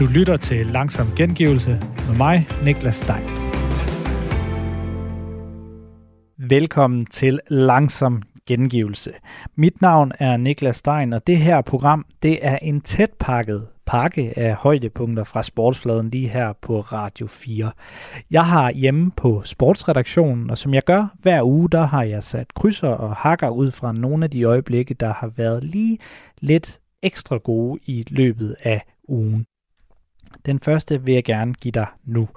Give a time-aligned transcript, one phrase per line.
[0.00, 1.70] Du lytter til Langsom Gengivelse
[2.08, 3.24] med mig, Niklas Stein.
[6.38, 9.12] Velkommen til Langsom Gengivelse.
[9.56, 14.38] Mit navn er Niklas Stein, og det her program det er en tæt pakket pakke
[14.38, 17.72] af højdepunkter fra sportsfladen lige her på Radio 4.
[18.30, 22.54] Jeg har hjemme på sportsredaktionen, og som jeg gør hver uge, der har jeg sat
[22.54, 25.98] krydser og hakker ud fra nogle af de øjeblikke, der har været lige
[26.40, 29.46] lidt ekstra gode i løbet af ugen.
[30.46, 32.28] Den første vil jeg gerne give dig nu.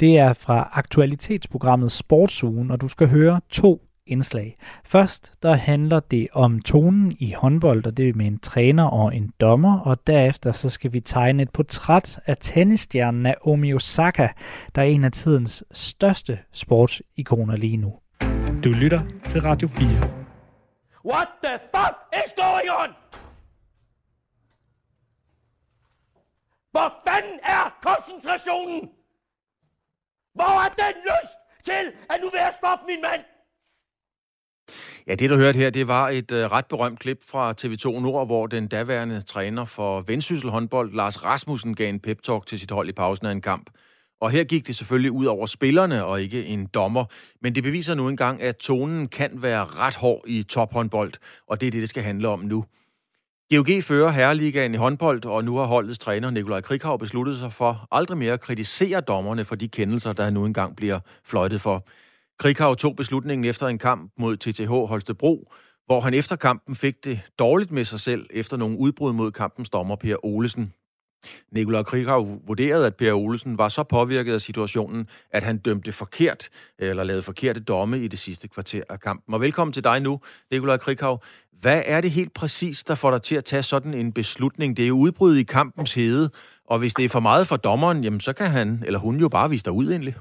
[0.00, 4.56] Det er fra aktualitetsprogrammet Sportsugen, og du skal høre to indslag.
[4.84, 9.16] Først der handler det om tonen i håndbold, og det er med en træner og
[9.16, 14.28] en dommer, og derefter så skal vi tegne et portræt af tennisstjernen Naomi Osaka,
[14.74, 17.94] der er en af tidens største sportsikoner lige nu.
[18.64, 19.88] Du lytter til Radio 4.
[21.04, 22.90] What the fuck is going on?
[26.70, 28.90] Hvor fanden er koncentrationen?
[30.34, 33.22] Hvor er den lyst til, at nu vil jeg stoppe min mand?
[35.06, 38.26] Ja, det du hørte her, det var et øh, ret berømt klip fra TV2 Nord,
[38.26, 42.88] hvor den daværende træner for Vendsyssel håndbold, Lars Rasmussen, gav en pep-talk til sit hold
[42.88, 43.70] i pausen af en kamp.
[44.20, 47.04] Og her gik det selvfølgelig ud over spillerne og ikke en dommer,
[47.42, 51.12] men det beviser nu engang, at tonen kan være ret hård i tophåndbold,
[51.46, 52.64] og det er det, det skal handle om nu.
[53.54, 57.88] GOG fører herreligaen i håndbold, og nu har holdets træner Nikolaj Krikhav besluttet sig for
[57.92, 61.86] aldrig mere at kritisere dommerne for de kendelser, der nu engang bliver fløjtet for.
[62.38, 65.52] Krikhav tog beslutningen efter en kamp mod TTH Holstebro,
[65.86, 69.70] hvor han efter kampen fik det dårligt med sig selv efter nogle udbrud mod kampens
[69.70, 70.72] dommer Per Olesen.
[71.52, 76.48] Nikolaj Krikhav vurderede, at Per Olsen var så påvirket af situationen, at han dømte forkert,
[76.78, 79.34] eller lavede forkerte domme i det sidste kvarter af kampen.
[79.34, 81.22] Og velkommen til dig nu, Nikolaj Krikhav.
[81.60, 84.76] Hvad er det helt præcis, der får dig til at tage sådan en beslutning?
[84.76, 86.30] Det er jo udbrud i kampens hede,
[86.64, 89.28] og hvis det er for meget for dommeren, jamen så kan han eller hun jo
[89.28, 90.14] bare vise dig ud endelig.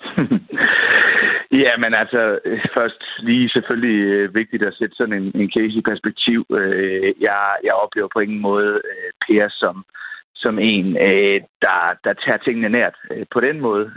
[1.64, 5.76] Ja, men altså, øh, først lige selvfølgelig øh, vigtigt at sætte sådan en, en case
[5.78, 6.46] i perspektiv.
[6.50, 9.84] Øh, jeg, jeg oplever på ingen måde øh, Per som,
[10.34, 13.92] som en, øh, der, der tager tingene nært øh, på den måde.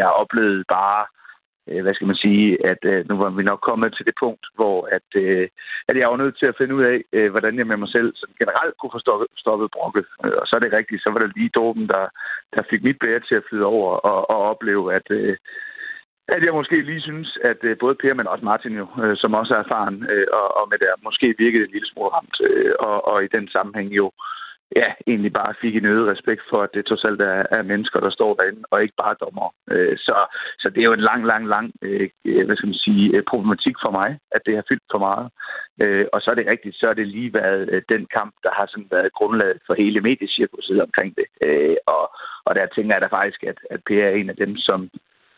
[0.00, 1.04] Jeg oplevede bare,
[1.82, 5.08] hvad skal man sige, at nu var vi nok kommet til det punkt, hvor at,
[5.88, 8.34] at jeg var nødt til at finde ud af, hvordan jeg med mig selv sådan
[8.38, 10.06] generelt kunne få stoppet, stoppet brokket.
[10.40, 12.04] Og så er det rigtigt, så var det lige Dorben, der,
[12.54, 15.06] der fik mit bære til at flyde over og, og opleve, at
[16.28, 19.34] at jeg måske lige synes, at øh, både Per, men også Martin jo, øh, som
[19.34, 22.36] også er erfaren, øh, og, og med der måske virkede en lille smule ramt,
[22.80, 24.12] og, og i den sammenhæng jo
[24.76, 28.00] ja, egentlig bare fik en øget respekt for, at det trods alt er, er mennesker,
[28.00, 29.48] der står derinde, og ikke bare dommer.
[30.06, 30.16] Så,
[30.58, 31.72] så det er jo en lang, lang, lang
[32.46, 35.26] hvad skal man sige, problematik for mig, at det har fyldt for meget.
[36.12, 38.88] Og så er det rigtigt, så er det lige været den kamp, der har sådan
[38.90, 41.26] været grundlaget for hele mediecirkuset omkring det.
[41.86, 42.04] Og,
[42.44, 44.90] og der tænker jeg da faktisk, at, at Per er en af dem, som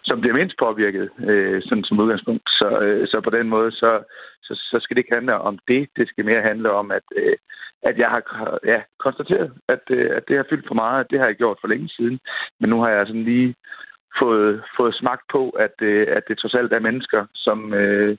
[0.08, 2.48] som bliver mindst påvirket, øh, sådan som udgangspunkt.
[2.48, 3.90] Så, øh, så på den måde, så,
[4.42, 5.88] så, så skal det ikke handle om det.
[5.96, 7.36] Det skal mere handle om, at, øh,
[7.82, 8.22] at jeg har
[8.64, 11.10] ja, konstateret, at, øh, at det har fyldt for meget.
[11.10, 12.18] Det har jeg gjort for længe siden.
[12.60, 13.54] Men nu har jeg sådan lige
[14.18, 18.16] fået, fået smagt på, at, øh, at det trods alt er mennesker, som, øh,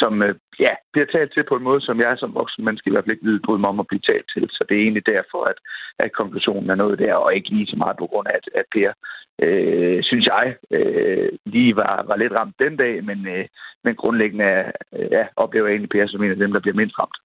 [0.00, 0.34] som øh,
[0.64, 3.16] ja, bliver talt til på en måde, som jeg som voksen menneske i hvert fald
[3.16, 4.44] ikke vil bryde mig om at blive talt til.
[4.50, 5.58] Så det er egentlig derfor, at,
[5.98, 8.66] at konklusionen er noget der, og ikke lige så meget på grund af, at, at
[8.74, 8.92] Per,
[9.44, 10.46] øh, synes jeg,
[10.76, 13.44] øh, lige var, var lidt ramt den dag, men, øh,
[13.84, 14.72] men grundlæggende
[15.16, 17.18] ja, oplever jeg egentlig Per som en af dem, der bliver mindst ramt.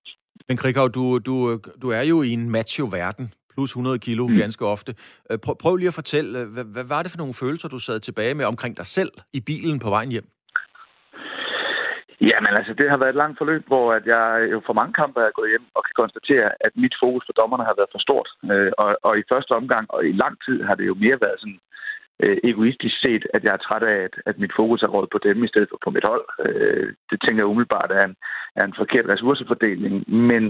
[0.50, 4.38] Men Krikau, du, du, du er jo i en macho-verden, plus 100 kilo mm.
[4.38, 4.96] ganske ofte.
[5.32, 8.00] Øh, prøv, prøv lige at fortælle, hvad, hvad var det for nogle følelser, du sad
[8.00, 10.28] tilbage med omkring dig selv i bilen på vejen hjem?
[12.22, 14.94] Jamen altså, det har været et langt forløb, hvor at jeg øh, jo for mange
[14.94, 18.02] kampe er gået hjem og kan konstatere, at mit fokus på dommerne har været for
[18.08, 18.30] stort.
[18.52, 21.40] Øh, og, og i første omgang og i lang tid har det jo mere været
[21.40, 21.60] sådan
[22.24, 25.20] øh, egoistisk set, at jeg er træt af, at, at mit fokus er råd på
[25.24, 26.26] dem i stedet for på mit hold.
[26.46, 28.16] Øh, det tænker jeg umiddelbart er en,
[28.56, 29.94] er en forkert ressourcefordeling.
[30.30, 30.44] Men,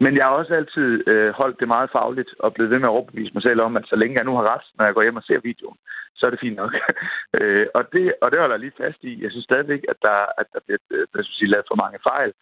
[0.00, 2.96] men jeg har også altid øh, holdt det meget fagligt og blevet ved med at
[2.96, 5.16] overbevise mig selv om, at så længe jeg nu har ret, når jeg går hjem
[5.16, 5.78] og ser videoen,
[6.16, 6.72] så er det fint nok.
[7.40, 9.22] øh, og, det, og det holder jeg lige fast i.
[9.22, 11.98] Jeg synes stadigvæk, at der, at der bliver øh, hvad skal sige, lavet for mange
[12.10, 12.32] fejl.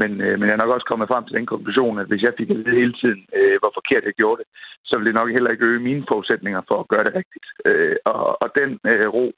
[0.00, 2.34] Men, øh, men jeg er nok også kommet frem til den konklusion, at hvis jeg
[2.38, 4.48] fik at vide hele tiden, øh, hvor forkert jeg gjorde det,
[4.84, 7.46] så ville det nok heller ikke øge mine forudsætninger for at gøre det rigtigt.
[7.68, 9.32] Øh, og, og den øh, ro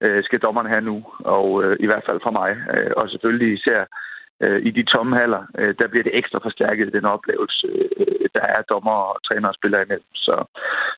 [0.00, 2.50] øh, skal dommerne have nu, og øh, i hvert fald fra mig.
[2.74, 3.84] Øh, og selvfølgelig især
[4.40, 8.44] øh, i de tomme haller, øh, der bliver det ekstra forstærket, den oplevelse, øh, der
[8.56, 10.14] er dommer og træner og spillere imellem.
[10.14, 10.44] Så,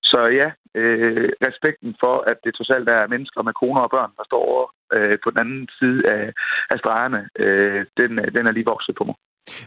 [0.02, 4.12] så ja, øh, respekten for, at det trods alt er mennesker med koner og børn,
[4.18, 6.32] der står over øh, på den anden side af,
[6.70, 9.14] af stregerne, øh, den, øh, den er lige vokset på mig.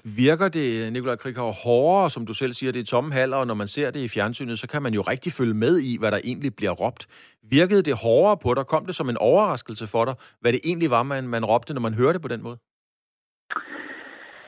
[0.03, 3.53] Virker det, Nikolaj Krikau, hårdere, som du selv siger, det er tomme haller, og når
[3.53, 6.19] man ser det i fjernsynet, så kan man jo rigtig følge med i, hvad der
[6.23, 7.07] egentlig bliver råbt.
[7.51, 8.65] Virkede det hårdere på dig?
[8.65, 11.81] Kom det som en overraskelse for dig, hvad det egentlig var, man, man råbte, når
[11.81, 12.57] man hørte det på den måde?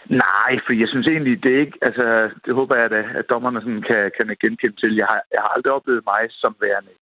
[0.10, 1.78] Nej, for jeg synes egentlig, det er ikke...
[1.82, 2.06] Altså,
[2.46, 4.96] det håber jeg, at, at dommerne sådan kan, kan genkende til.
[4.96, 6.94] Jeg har, jeg har aldrig oplevet mig som værende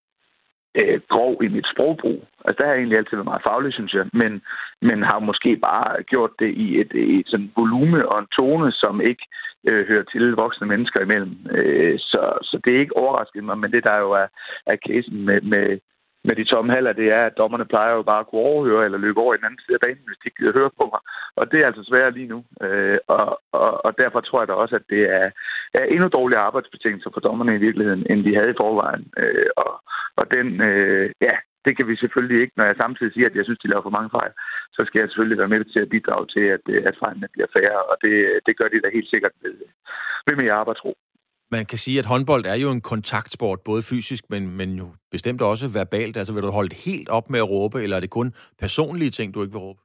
[0.75, 2.27] øh, grov i mit sprogbrug.
[2.45, 4.05] Altså, der har jeg egentlig altid været meget faglig, synes jeg.
[4.13, 4.41] Men,
[4.81, 9.01] men har måske bare gjort det i et, et sådan volume og en tone, som
[9.01, 9.25] ikke
[9.67, 11.33] øh, hører til voksne mennesker imellem.
[11.51, 14.27] Øh, så, så det er ikke overraskende mig, men det der jo er,
[14.65, 15.79] er casen med, med,
[16.23, 18.97] med de tomme haller, det er, at dommerne plejer jo bare at kunne overhøre eller
[18.97, 21.01] løbe over i den anden side af banen, hvis de ikke gider høre på mig.
[21.35, 22.39] Og det er altså svært lige nu.
[22.65, 25.27] Øh, og, og, og derfor tror jeg da også, at det er,
[25.73, 29.05] er endnu dårligere arbejdsbetingelser for dommerne i virkeligheden, end de havde i forvejen.
[29.17, 29.71] Øh, og,
[30.15, 31.35] og den, øh, ja,
[31.65, 32.53] det kan vi selvfølgelig ikke.
[32.57, 34.31] Når jeg samtidig siger, at jeg synes, de laver for mange fejl,
[34.75, 37.49] så skal jeg selvfølgelig være med til at bidrage til, at, øh, at fejlene bliver
[37.57, 37.81] færre.
[37.91, 38.15] Og det,
[38.45, 39.55] det gør de da helt sikkert ved,
[40.27, 40.97] ved mere arbejdsro
[41.51, 45.41] man kan sige, at håndbold er jo en kontaktsport, både fysisk, men, men jo bestemt
[45.41, 46.17] også verbalt.
[46.17, 49.33] Altså vil du holde helt op med at råbe, eller er det kun personlige ting,
[49.33, 49.79] du ikke vil råbe?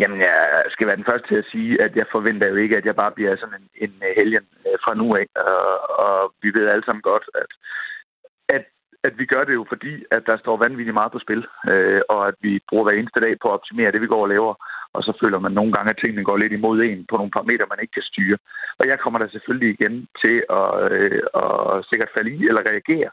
[0.00, 2.84] Jamen, jeg skal være den første til at sige, at jeg forventer jo ikke, at
[2.84, 5.26] jeg bare bliver sådan en, en helgen øh, fra nu af.
[5.36, 7.50] Og, og vi ved alle sammen godt, at,
[8.56, 8.64] at,
[9.04, 12.28] at vi gør det jo fordi, at der står vanvittigt meget på spil, øh, og
[12.28, 14.54] at vi bruger hver eneste dag på at optimere det, vi går og laver
[14.96, 17.70] og så føler man nogle gange, at tingene går lidt imod en på nogle parametre,
[17.70, 18.38] man ikke kan styre.
[18.78, 23.10] Og jeg kommer da selvfølgelig igen til at, øh, at sikkert falde i eller reagere,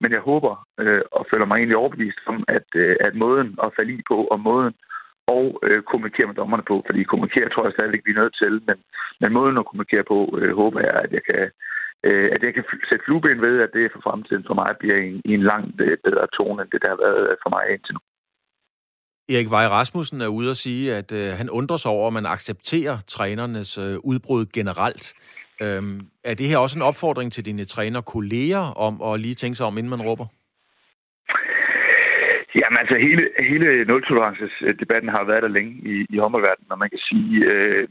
[0.00, 0.52] men jeg håber
[0.82, 4.18] øh, og føler mig egentlig overbevist om, at, øh, at måden at falde i på,
[4.32, 4.74] og måden
[5.26, 8.54] og øh, kommunikere med dommerne på, fordi kommunikere tror jeg stadigvæk, vi er nødt til,
[8.68, 8.76] men,
[9.20, 11.50] men måden at kommunikere på, øh, håber jeg, at jeg kan,
[12.04, 15.08] øh, at jeg kan sætte flueben ved, at det for fremtiden for mig bliver i
[15.08, 18.00] en, en langt øh, bedre tone, end det der har været for mig indtil nu.
[19.34, 22.26] Erik Vej Rasmussen er ude og sige, at øh, han undrer sig over, at man
[22.26, 25.14] accepterer trænernes øh, udbrud generelt.
[25.62, 29.66] Øhm, er det her også en opfordring til dine trænerkolleger om at lige tænke sig
[29.66, 30.26] om, inden man råber?
[32.60, 37.02] Jamen altså, hele, hele nul-tolerances-debatten har været der længe i, i håndboldverdenen, og man kan
[37.08, 37.88] sige, øh,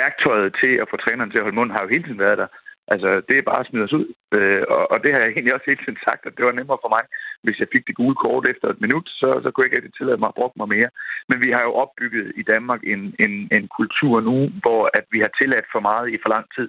[0.00, 2.46] værktøjet til at få træneren til at holde mund har jo hele tiden været der.
[2.94, 4.06] Altså, det er bare at smide os ud.
[4.36, 6.82] Øh, og, og det har jeg egentlig også hele tiden sagt, at det var nemmere
[6.84, 7.04] for mig,
[7.44, 9.94] hvis jeg fik det gule kort efter et minut, så, så kunne jeg ikke rigtig
[9.94, 10.90] tillade mig at bruge mig mere.
[11.28, 15.18] Men vi har jo opbygget i Danmark en, en, en kultur nu, hvor at vi
[15.24, 16.68] har tilladt for meget i for lang tid.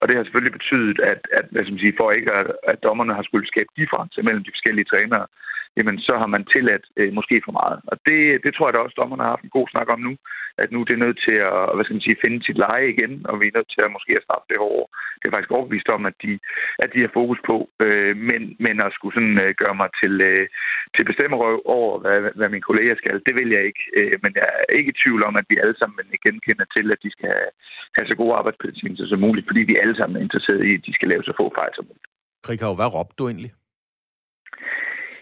[0.00, 2.82] Og det har selvfølgelig betydet, at, at hvad skal man sige, for ikke at, at
[2.86, 5.26] dommerne har skulle skabe difference mellem de forskellige trænere,
[5.78, 7.78] jamen så har man tilladt øh, måske for meget.
[7.90, 10.14] Og det, det tror jeg da også, dommerne har haft en god snak om nu,
[10.62, 13.12] at nu det er nødt til at hvad skal man sige, finde sit leje igen,
[13.30, 14.88] og vi er nødt til at måske at straffe det hårdere.
[15.18, 16.32] Det er faktisk overbevist om, at de,
[16.84, 20.14] at de har fokus på, øh, men, men at skulle sådan øh, gøre mig til,
[20.30, 20.44] øh,
[20.94, 23.82] til bestemmerøv over, hvad, hvad mine kolleger skal, det vil jeg ikke.
[23.98, 27.02] Øh, men jeg er ikke i tvivl om, at vi alle sammen genkender til, at
[27.04, 27.50] de skal have,
[27.96, 30.92] have så gode arbejdsbetingelser som muligt, fordi vi alle sammen er interesseret i, at de
[30.96, 32.08] skal lave så få fejl som muligt.
[32.46, 33.52] Krikau, hvad råbte du egentlig?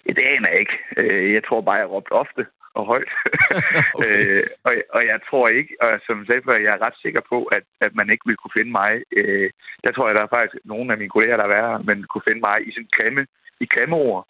[0.08, 0.78] Det aner jeg ikke.
[0.96, 2.46] Øh, jeg tror bare, jeg råbte ofte
[2.78, 3.10] og højt.
[3.94, 4.26] okay.
[4.26, 7.38] øh, og, og jeg tror ikke, og som sagde før, jeg er ret sikker på,
[7.56, 8.90] at, at man ikke vil kunne finde mig.
[9.18, 9.50] Øh,
[9.84, 12.28] der tror jeg, der er faktisk nogle af mine kolleger, der er værre, men kunne
[12.28, 13.22] finde mig i sådan grimme,
[13.64, 14.22] i grimme ord.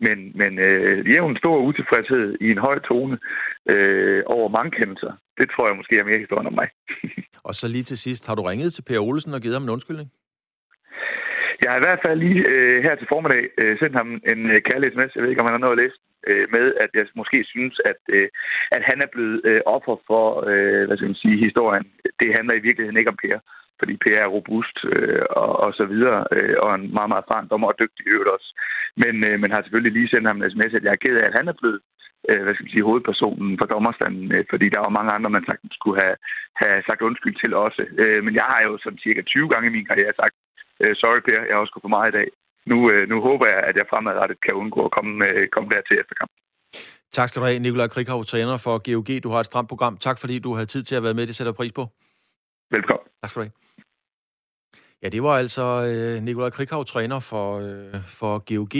[0.00, 3.18] Men, men øh, jævn stor utilfredshed i en høj tone
[3.72, 6.68] øh, over mange kendelser, det tror jeg måske er mere historien om mig.
[7.48, 9.74] og så lige til sidst, har du ringet til Per Olsen og givet ham en
[9.76, 10.10] undskyldning?
[11.62, 14.60] Jeg har i hvert fald lige øh, her til formiddag øh, sendt ham en øh,
[14.68, 15.14] kærlig sms.
[15.14, 15.98] Jeg ved ikke, om han har nået at læse
[16.30, 18.28] øh, med, at jeg måske synes, at, øh,
[18.76, 21.84] at han er blevet øh, offer for, øh, hvad skal man sige, historien.
[22.20, 23.38] Det handler i virkeligheden ikke om Per,
[23.78, 27.48] fordi Per er robust øh, og, og så videre, øh, og en meget, meget erfaren
[27.48, 28.50] dommer og dygtig øvrigt også.
[29.02, 31.26] Men, øh, men har selvfølgelig lige sendt ham en sms, at jeg er ked af,
[31.26, 31.80] at han er blevet
[32.28, 35.44] øh, hvad skal man sige, hovedpersonen for dommerstanden, øh, fordi der var mange andre, man
[35.50, 36.16] sagtens skulle have,
[36.62, 37.82] have sagt undskyld til også.
[38.02, 40.34] Øh, men jeg har jo som cirka 20 gange i min karriere sagt,
[40.82, 42.28] øh, sorry Per, jeg har også gået for meget i dag.
[42.70, 45.80] Nu, øh, nu håber jeg, at jeg fremadrettet kan undgå at komme, øh, komme der
[45.88, 46.38] til efter kampen.
[47.12, 49.10] Tak skal du have, Nikolaj Krikhav, træner for GOG.
[49.24, 49.96] Du har et stramt program.
[49.96, 51.26] Tak fordi du har tid til at være med.
[51.26, 51.84] Det sætter pris på.
[52.70, 53.06] Velkommen.
[53.22, 53.52] Tak skal du have.
[55.02, 58.74] Ja, det var altså øh, Nikolaj Krikhav, træner for, øh, for GOG.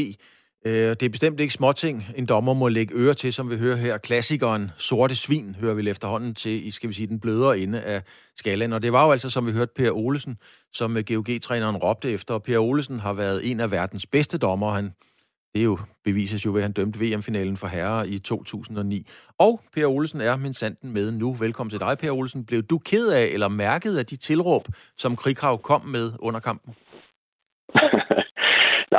[0.66, 3.76] Øh, det er bestemt ikke småting, en dommer må lægge øre til, som vi hører
[3.76, 3.98] her.
[3.98, 8.02] Klassikeren Sorte Svin hører vi efterhånden til i, skal vi sige, den blødere ende af
[8.36, 8.72] skalaen.
[8.72, 10.38] Og det var jo altså, som vi hørte, Per Olesen,
[10.72, 12.38] som øh, GOG-træneren råbte efter.
[12.38, 14.72] Per Olesen har været en af verdens bedste dommer.
[14.72, 14.84] Han,
[15.54, 19.06] det er jo bevises jo ved, at han dømte VM-finalen for herrer i 2009.
[19.38, 21.32] Og Per Olsen er min sanden med nu.
[21.34, 22.44] Velkommen til dig, Per Olsen.
[22.44, 24.68] Blev du ked af eller mærket af de tilråb,
[24.98, 26.74] som Krighav kom med under kampen?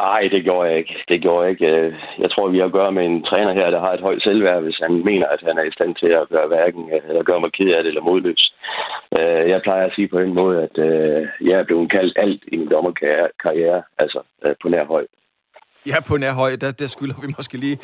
[0.03, 0.95] Nej, det gjorde jeg ikke.
[1.09, 1.67] Det gjorde jeg ikke.
[1.67, 4.23] Øh, jeg tror, vi har at gøre med en træner her, der har et højt
[4.23, 7.23] selvværd, hvis han mener, at han er i stand til at gøre hverken øh, eller
[7.23, 8.53] gøre mig ked af det eller modløs.
[9.19, 10.77] Øh, jeg plejer at sige på den måde, at
[11.41, 14.19] jeg er blevet kaldt alt i min dommerkarriere, altså
[14.61, 15.07] på nær højt.
[15.91, 17.77] Ja, på nær høj, der, der skylder vi måske lige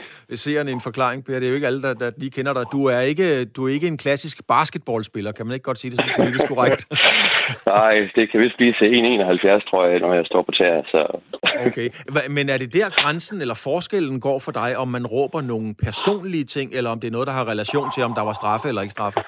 [0.43, 1.39] seerne en forklaring, Per.
[1.39, 2.65] Det er jo ikke alle, der, der lige kender dig.
[2.75, 5.99] Du er, ikke, du er ikke en klassisk basketballspiller, kan man ikke godt sige det
[5.99, 6.81] som politisk korrekt?
[7.75, 10.83] Nej, det kan vist blive til 1,71, tror jeg, når jeg står på tæer.
[10.93, 11.01] Så.
[11.67, 11.87] okay,
[12.35, 16.45] men er det der grænsen eller forskellen går for dig, om man råber nogle personlige
[16.55, 18.81] ting, eller om det er noget, der har relation til, om der var straffe eller
[18.81, 19.19] ikke straffe?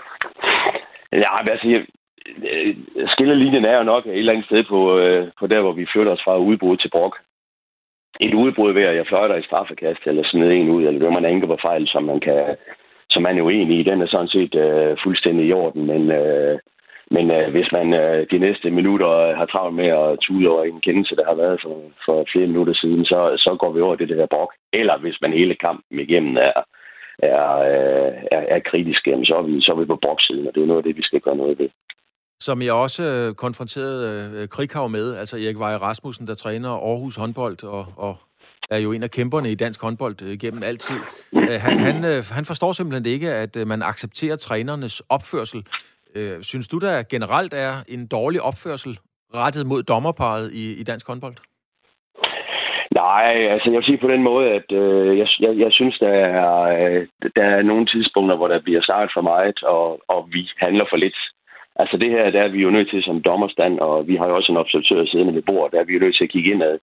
[1.26, 1.82] Ja, men altså, jeg,
[3.14, 6.12] skillelinjen er jo nok et eller andet sted på, øh, på der, hvor vi flytter
[6.12, 7.16] os fra udbrud til brok
[8.20, 11.36] et udbrud ved, at jeg fløjter i straffekast, eller smider en ud, eller det man
[11.36, 12.56] ikke på fejl, som man kan
[13.14, 16.60] som man er uenig i, den er sådan set øh, fuldstændig i orden, men, øh,
[17.12, 20.82] men øh, hvis man øh, de næste minutter har travlt med at tude over en
[20.82, 24.10] kendelse, der har været for, for flere minutter siden, så, så går vi over det,
[24.10, 24.52] der brok.
[24.74, 26.60] Eller hvis man hele kampen igennem er,
[27.20, 30.64] er, øh, er, er kritisk, så er, vi, så er vi på broksiden, og det
[30.64, 31.70] er noget af det, vi skal gøre noget ved
[32.46, 36.70] som jeg også øh, konfronterede øh, øh Krighav med, altså Erik Vej Rasmussen, der træner
[36.70, 38.16] Aarhus håndbold og, og
[38.72, 41.00] er jo en af kæmperne i dansk håndbold øh, gennem altid.
[41.34, 45.60] Øh, han, han, øh, han forstår simpelthen ikke, at øh, man accepterer trænernes opførsel.
[46.18, 48.94] Øh, synes du, der generelt er en dårlig opførsel
[49.36, 51.36] rettet mod dommerparet i, i dansk håndbold?
[53.02, 56.16] Nej, altså jeg vil sige på den måde, at øh, jeg, jeg, jeg synes, der
[56.40, 60.50] er, øh, der er nogle tidspunkter, hvor der bliver snakket for meget, og, og vi
[60.58, 61.18] handler for lidt.
[61.76, 64.36] Altså det her, der er vi jo nødt til som dommerstand, og vi har jo
[64.36, 66.80] også en observatør siddende ved bordet, der er vi jo nødt til at kigge indad.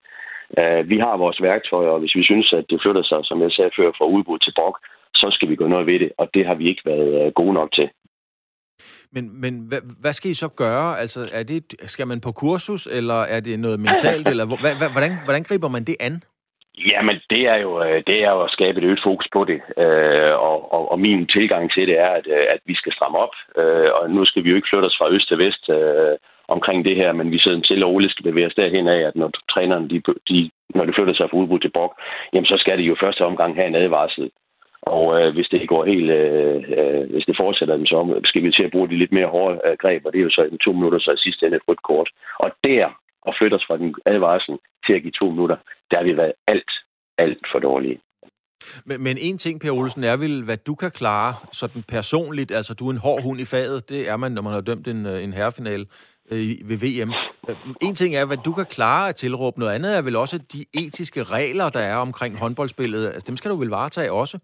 [0.59, 3.53] Uh, vi har vores værktøjer, og hvis vi synes, at det flytter sig, som jeg
[3.53, 4.77] sagde før, fra udbud til brok,
[5.15, 7.55] så skal vi gå noget ved det, og det har vi ikke været uh, gode
[7.55, 7.89] nok til.
[9.13, 10.99] Men, men hvad, hvad skal I så gøre?
[10.99, 14.47] Altså, er det, skal man på kursus, eller er det noget mentalt, eller
[14.95, 16.23] hvordan, hvordan griber man det an?
[16.93, 19.61] Jamen, det er jo øh, det er jo at skabe et øget fokus på det.
[19.85, 23.19] Øh, og, og, og min tilgang til det er, at, øh, at vi skal stramme
[23.19, 23.35] op.
[23.59, 25.65] Øh, og nu skal vi jo ikke flytte os fra øst til vest
[26.49, 29.17] omkring det her, men vi sidder til og roligt skal bevæge os derhen af, at
[29.17, 31.93] når trænerne, de, de, når de flytter sig fra udbud til brok,
[32.33, 34.31] jamen så skal de jo første omgang have en advarsel.
[34.83, 38.71] Og øh, hvis det går helt, øh, hvis det fortsætter, så skal vi til at
[38.71, 40.99] bruge de lidt mere hårde øh, greb, og det er jo så en to minutter,
[40.99, 42.09] så i sidste ende et rødt kort.
[42.39, 42.89] Og der
[43.23, 45.57] og flytter os fra den advarsel til at give to minutter,
[45.91, 46.71] der har vi været alt,
[47.19, 48.01] alt for dårlige.
[48.85, 52.51] Men, men en ting, Per Olsen, er vel, hvad du kan klare sådan personligt.
[52.51, 53.89] Altså, du er en hård hund i faget.
[53.89, 55.87] Det er man, når man har dømt en, øh, en herrefinale
[56.31, 57.13] øh, ved VM.
[57.83, 59.61] En ting er, hvad du kan klare at tilråbe.
[59.61, 63.07] Noget andet er vel også de etiske regler, der er omkring håndboldspillet.
[63.07, 64.39] Altså, dem skal du vel varetage også?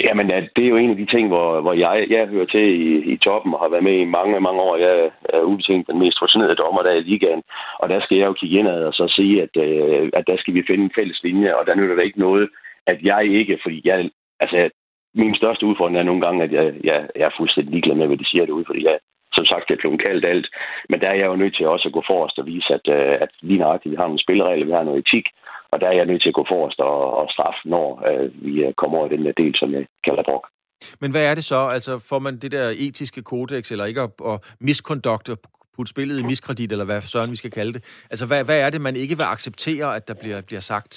[0.00, 3.12] Jamen, det er jo en af de ting, hvor, hvor jeg, jeg hører til i,
[3.12, 4.76] i toppen og har været med i mange, mange år.
[4.76, 7.42] Jeg er ubetinget den mest fascinerede dommer der i ligaen.
[7.78, 10.54] Og der skal jeg jo kigge indad og så sige, at, øh, at der skal
[10.54, 12.48] vi finde en fælles linje, og der nytter det ikke noget,
[12.86, 14.70] at jeg ikke, fordi jeg, altså,
[15.14, 18.16] min største udfordring er nogle gange, at jeg, jeg, jeg er fuldstændig ligeglad med, hvad
[18.16, 18.98] de siger derude, fordi jeg,
[19.32, 20.46] som sagt, det er blevet kaldt alt.
[20.88, 23.16] Men der er jeg jo nødt til også at gå forrest og vise, at, øh,
[23.24, 25.26] at lige nøjagtigt, vi har nogle spilleregler, vi har noget etik,
[25.72, 28.52] og der er jeg nødt til at gå forrest og, og straffe, når øh, vi
[28.64, 30.44] øh, kommer over i den der del, som jeg kalder brok.
[31.00, 31.60] Men hvad er det så?
[31.76, 35.30] Altså får man det der etiske kodex, eller ikke at, at misconduct,
[35.76, 37.82] putte spillet i miskredit, eller hvad søren vi skal kalde det?
[38.12, 40.92] Altså hvad, hvad er det, man ikke vil acceptere, at der bliver, bliver sagt?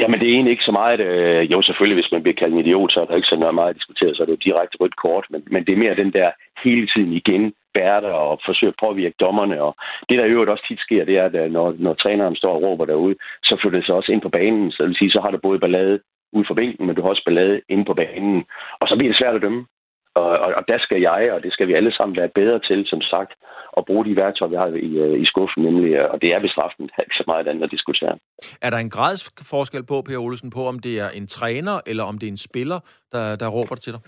[0.00, 1.00] Jamen, det er egentlig ikke så meget...
[1.00, 3.70] Øh, jo, selvfølgelig, hvis man bliver kaldt en idiot, så er der ikke så meget
[3.70, 5.26] at diskutere, så er det jo direkte rødt kort.
[5.30, 6.30] Men, men det er mere den der
[6.64, 9.62] hele tiden igen eksperter og forsøge at påvirke dommerne.
[9.62, 9.72] Og
[10.08, 12.54] det, der i øvrigt også tit sker, det er, at øh, når, når træneren står
[12.54, 14.70] og råber derude, så flytter det sig også ind på banen.
[14.70, 16.00] Så det vil sige, så har du både ballade
[16.32, 18.44] ude for bænken, men du har også ballade inde på banen.
[18.80, 19.66] Og så bliver det svært at dømme.
[20.14, 22.86] Og, og, og der skal jeg, og det skal vi alle sammen være bedre til,
[22.86, 23.32] som sagt,
[23.76, 26.40] at bruge de værktøjer, vi har i, øh, i skuffen, nemlig, øh, og det er
[26.40, 28.14] bestraften, ikke så meget andet at diskutere.
[28.62, 32.18] Er der en gradsforskel på, Per Olsen, på om det er en træner, eller om
[32.18, 32.78] det er en spiller,
[33.12, 34.00] der, der råber til dig?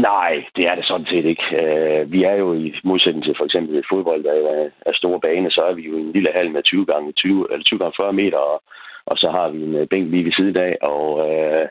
[0.00, 1.46] Nej, det er det sådan set ikke.
[1.62, 5.20] Øh, vi er jo i modsætning til for eksempel et fodbold, der er, er store
[5.20, 7.78] bane, så er vi jo i en lille hal med 20 gange 20, eller 20
[7.78, 8.62] gange 40 meter, og,
[9.06, 11.68] og så har vi en øh, bænk lige ved siden af, og øh,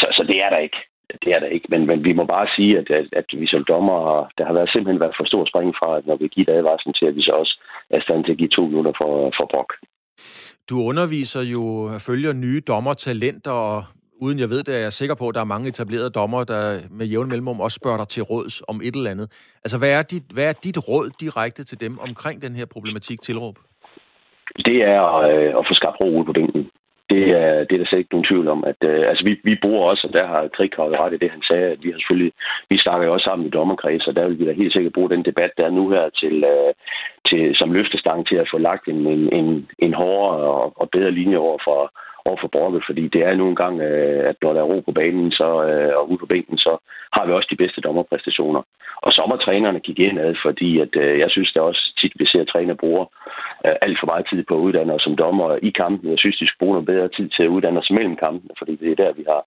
[0.00, 0.80] så, så det er der ikke
[1.24, 1.66] det er der ikke.
[1.70, 4.70] Men, men vi må bare sige, at, at, at vi som dommer, der har været
[4.72, 7.32] simpelthen været for stor spring fra, at når vi giver advarslen til, at vi så
[7.32, 7.54] også
[7.90, 9.70] er stand til at give to minutter for, for brok.
[10.70, 11.62] Du underviser jo,
[12.08, 13.84] følger nye dommertalenter, og
[14.20, 16.62] uden jeg ved det, er jeg sikker på, at der er mange etablerede dommer, der
[16.90, 19.28] med jævn mellemrum også spørger dig til råds om et eller andet.
[19.64, 23.22] Altså, hvad er dit, hvad er dit råd direkte til dem omkring den her problematik
[23.22, 23.56] tilråb?
[24.64, 26.70] Det er øh, at få skabt ro ud på bænken
[27.10, 28.64] det er, det er der slet ikke nogen tvivl om.
[28.64, 31.42] At, øh, altså, vi, vi bruger også, og der har Krighav ret i det, han
[31.42, 32.32] sagde, at vi har selvfølgelig,
[32.70, 35.10] vi snakker jo også sammen i dommerkreds, og der vil vi da helt sikkert bruge
[35.10, 36.72] den debat, der er nu her til, øh,
[37.28, 41.10] til, som løftestang til at få lagt en, en, en, en hårdere og, og bedre
[41.10, 41.92] linje over for,
[42.28, 44.92] over for Borge, fordi det er nogle gange, øh, at når der er ro på
[44.92, 46.72] banen så, øh, og ude på bænken, så
[47.16, 48.62] har vi også de bedste dommerpræstationer.
[49.04, 52.26] Og så må trænerne kigge indad, fordi at, øh, jeg synes, der også tit, vi
[52.26, 53.04] ser, at træner bruger
[53.66, 56.10] øh, alt for meget tid på at uddanne os som dommer i kampen.
[56.10, 58.76] Jeg synes, de skal bruge noget bedre tid til at uddanne os mellem kampene, fordi
[58.76, 59.42] det er der, vi har,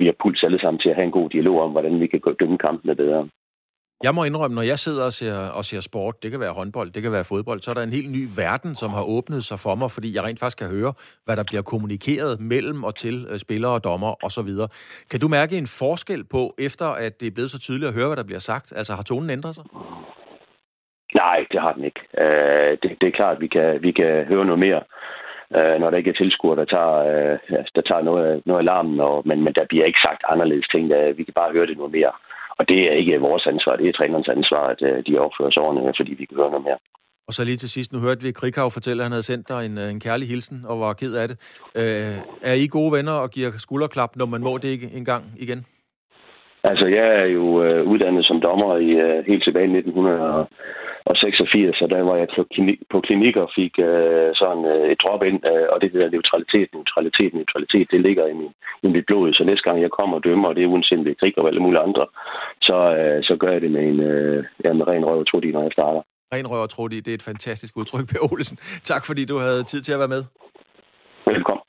[0.00, 2.20] vi har puls alle sammen til at have en god dialog om, hvordan vi kan
[2.40, 3.28] dømme kampene bedre.
[4.02, 6.88] Jeg må indrømme, når jeg sidder og ser, og ser sport, det kan være håndbold,
[6.94, 9.58] det kan være fodbold, så er der en helt ny verden, som har åbnet sig
[9.64, 10.92] for mig, fordi jeg rent faktisk kan høre,
[11.24, 14.50] hvad der bliver kommunikeret mellem og til øh, spillere og dommer osv.
[15.10, 18.08] Kan du mærke en forskel på, efter at det er blevet så tydeligt at høre,
[18.08, 18.66] hvad der bliver sagt?
[18.78, 19.64] Altså har tonen ændret sig?
[21.22, 22.02] Nej, det har den ikke.
[22.22, 24.82] Øh, det, det er klart, at vi kan, vi kan høre noget mere,
[25.56, 27.38] øh, når der ikke er tilskuere, der tager, øh,
[27.76, 30.90] der tager noget, noget alarmen, og, men, men der bliver ikke sagt anderledes ting.
[30.90, 32.12] Der, vi kan bare høre det noget mere.
[32.58, 35.62] Og det er ikke vores ansvar, det er trænerens ansvar, at øh, de opfører sig
[35.62, 36.78] ordentligt, fordi vi kan høre noget mere.
[37.28, 39.66] Og så lige til sidst, nu hørte vi Krikau fortælle, at han havde sendt dig
[39.66, 41.36] en, øh, en kærlig hilsen og var ked af det.
[41.74, 45.66] Øh, er I gode venner og giver skulderklap, når man må det ikke engang igen?
[46.64, 50.46] Altså, jeg er jo øh, uddannet som dommer i øh, helt tilbage i 1900
[51.10, 52.28] og 86, og der var jeg
[52.92, 56.68] på klinik og fik øh, sådan øh, et drop ind, øh, og det hedder neutralitet,
[56.74, 58.52] neutralitet, neutralitet, det ligger i, min,
[58.86, 61.14] i mit blod, så næste gang jeg kommer og dømmer, og det er uanset ved
[61.20, 62.04] krig og alle mulige andre,
[62.68, 65.52] så, øh, så gør jeg det med en øh, ja, med ren røv og trudi,
[65.52, 66.02] når jeg starter.
[66.34, 68.56] Ren røv og trudi, det er et fantastisk udtryk, Per Olsen.
[68.90, 70.22] Tak fordi du havde tid til at være med.
[71.26, 71.65] Velkommen.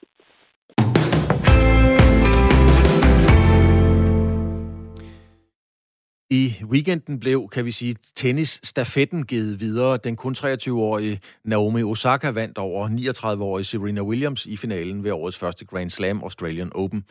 [6.30, 9.98] I weekenden blev, kan vi sige, tennisstafetten givet videre.
[9.98, 15.66] Den kun 23-årige Naomi Osaka vandt over 39-årige Serena Williams i finalen ved årets første
[15.66, 17.04] Grand Slam Australian Open.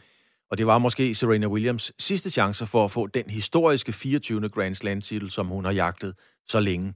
[0.50, 4.48] Og det var måske Serena Williams sidste chance for at få den historiske 24.
[4.48, 6.14] Grand Slam-titel, som hun har jagtet
[6.48, 6.94] så længe.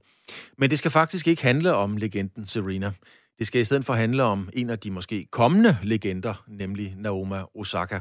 [0.57, 2.91] Men det skal faktisk ikke handle om legenden Serena.
[3.39, 7.35] Det skal i stedet for handle om en af de måske kommende legender, nemlig Naomi
[7.55, 7.99] Osaka.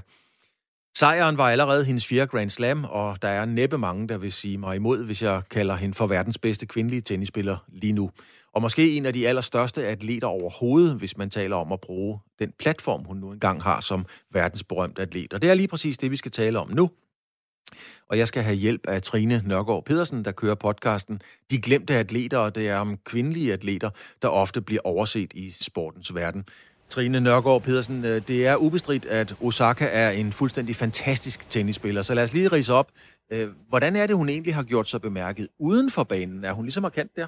[0.97, 4.59] Sejren var allerede hendes fjerde Grand Slam, og der er næppe mange, der vil sige
[4.59, 8.11] mig imod, hvis jeg kalder hende for verdens bedste kvindelige tennisspiller lige nu.
[8.53, 12.53] Og måske en af de allerstørste atleter overhovedet, hvis man taler om at bruge den
[12.59, 15.33] platform, hun nu engang har som verdensberømt atlet.
[15.33, 16.91] Og det er lige præcis det, vi skal tale om nu.
[18.09, 22.39] Og jeg skal have hjælp af Trine Nørgaard Pedersen, der kører podcasten De Glemte Atleter,
[22.39, 23.91] og det er om kvindelige atleter,
[24.23, 26.45] der ofte bliver overset i sportens verden.
[26.91, 32.03] Trine Nørgaard Pedersen, øh, det er ubestridt, at Osaka er en fuldstændig fantastisk tennisspiller.
[32.03, 32.87] Så lad os lige rise op.
[33.33, 36.45] Øh, hvordan er det, hun egentlig har gjort sig bemærket uden for banen?
[36.45, 37.27] Er hun lige så markant der?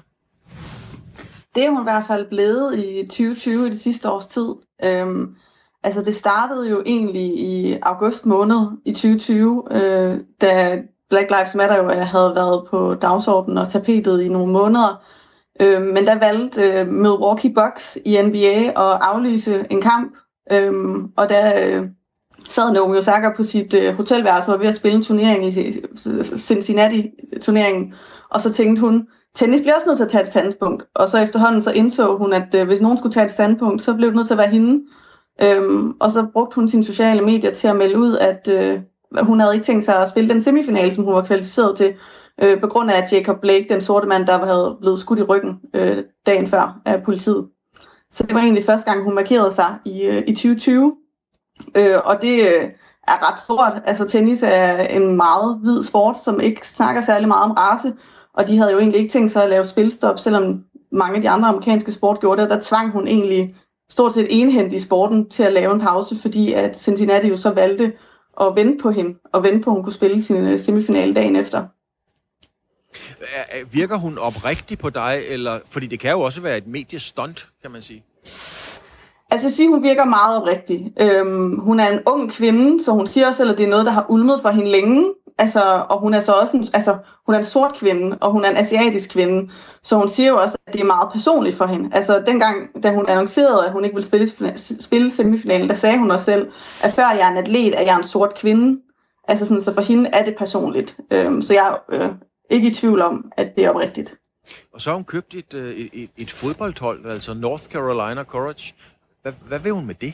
[1.55, 4.49] Det er hun i hvert fald blevet i 2020, i det sidste års tid.
[4.83, 5.35] Øhm,
[5.83, 11.83] altså det startede jo egentlig i august måned i 2020, øh, da Black Lives Matter
[11.83, 15.03] jo havde været på dagsordenen og tapetet i nogle måneder.
[15.61, 20.15] Øh, men der valgte øh, Milwaukee Bucks i NBA at aflyse en kamp,
[20.51, 20.73] øh,
[21.17, 21.87] og der øh,
[22.49, 25.51] sad Naomi Osaka på sit øh, hotelværelse og var ved at spille en turnering i
[26.37, 27.93] Cincinnati-turneringen,
[28.29, 30.83] og så tænkte hun, tennis bliver også nødt til at tage et standpunkt.
[30.95, 33.93] Og så efterhånden så indså hun, at øh, hvis nogen skulle tage et standpunkt, så
[33.93, 34.83] blev det nødt til at være hende.
[35.41, 38.79] Øhm, og så brugte hun sine sociale medier til at melde ud, at øh,
[39.21, 41.93] hun havde ikke tænkt sig at spille den semifinale, som hun var kvalificeret til
[42.43, 45.59] øh, på grund af Jacob Blake, den sorte mand, der havde blevet skudt i ryggen
[45.73, 47.47] øh, dagen før af politiet.
[48.11, 50.95] Så det var egentlig første gang, hun markerede sig i, øh, i 2020.
[51.75, 52.69] Øh, og det øh,
[53.07, 53.81] er ret stort.
[53.85, 57.93] Altså tennis er en meget hvid sport, som ikke snakker særlig meget om race.
[58.33, 61.29] Og de havde jo egentlig ikke tænkt sig at lave spilstop, selvom mange af de
[61.29, 62.51] andre amerikanske sport gjorde det.
[62.51, 63.55] Og Der tvang hun egentlig
[63.89, 67.51] stort set enhændigt i sporten til at lave en pause, fordi at Cincinnati jo så
[67.51, 67.93] valgte
[68.41, 71.35] at vente på hende, og vente på, at hun kunne spille sin øh, semifinale dagen
[71.35, 71.63] efter.
[73.71, 77.71] Virker hun oprigtig på dig, eller fordi det kan jo også være et mediestunt, kan
[77.71, 78.03] man sige?
[79.31, 80.93] Altså jeg siger, hun virker meget oprigtig.
[81.01, 83.91] Øhm, hun er en ung kvinde, så hun siger også, at det er noget, der
[83.91, 85.13] har ulmet for hende længe.
[85.39, 88.45] Altså, og hun er så også en, altså, hun er en sort kvinde, og hun
[88.45, 89.51] er en asiatisk kvinde.
[89.83, 91.89] Så hun siger jo også, at det er meget personligt for hende.
[91.95, 96.11] Altså dengang, da hun annoncerede, at hun ikke ville spille, spille semifinalen, der sagde hun
[96.11, 96.51] også selv,
[96.83, 98.81] at før jeg er en atlet, er jeg en sort kvinde.
[99.27, 100.97] Altså sådan, så for hende er det personligt.
[101.11, 102.09] Øhm, så jeg øh,
[102.49, 104.15] ikke i tvivl om, at det er oprigtigt.
[104.73, 108.73] Og så har hun købt et, øh, et, et, et fodboldhold, altså North Carolina Courage.
[109.21, 110.13] Hvad, hvad vil hun med det?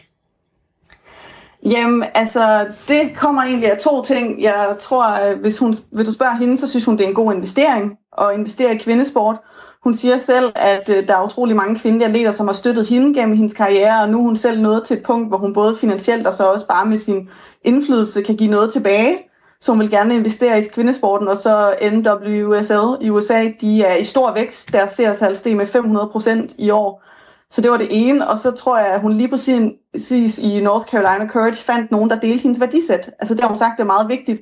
[1.66, 4.42] Jamen, altså, det kommer egentlig af to ting.
[4.42, 7.16] Jeg tror, at hvis, hun, hvis du spørger hende, så synes hun, det er en
[7.16, 9.38] god investering at investere i kvindesport.
[9.84, 13.14] Hun siger selv, at øh, der er utrolig mange kvindelige atleter, som har støttet hende
[13.20, 15.76] gennem hendes karriere, og nu er hun selv nået til et punkt, hvor hun både
[15.76, 17.30] finansielt og så også bare med sin
[17.64, 19.29] indflydelse kan give noget tilbage
[19.62, 24.34] som vil gerne investere i kvindesporten, og så NWSL i USA, de er i stor
[24.34, 24.74] vækst.
[24.74, 27.04] Deres seertal steg med 500% i år.
[27.52, 30.86] Så det var det ene, og så tror jeg, at hun lige præcis i North
[30.86, 33.10] Carolina Courage fandt nogen, der delte hendes værdisæt.
[33.20, 34.42] Altså det har hun sagt, det er meget vigtigt,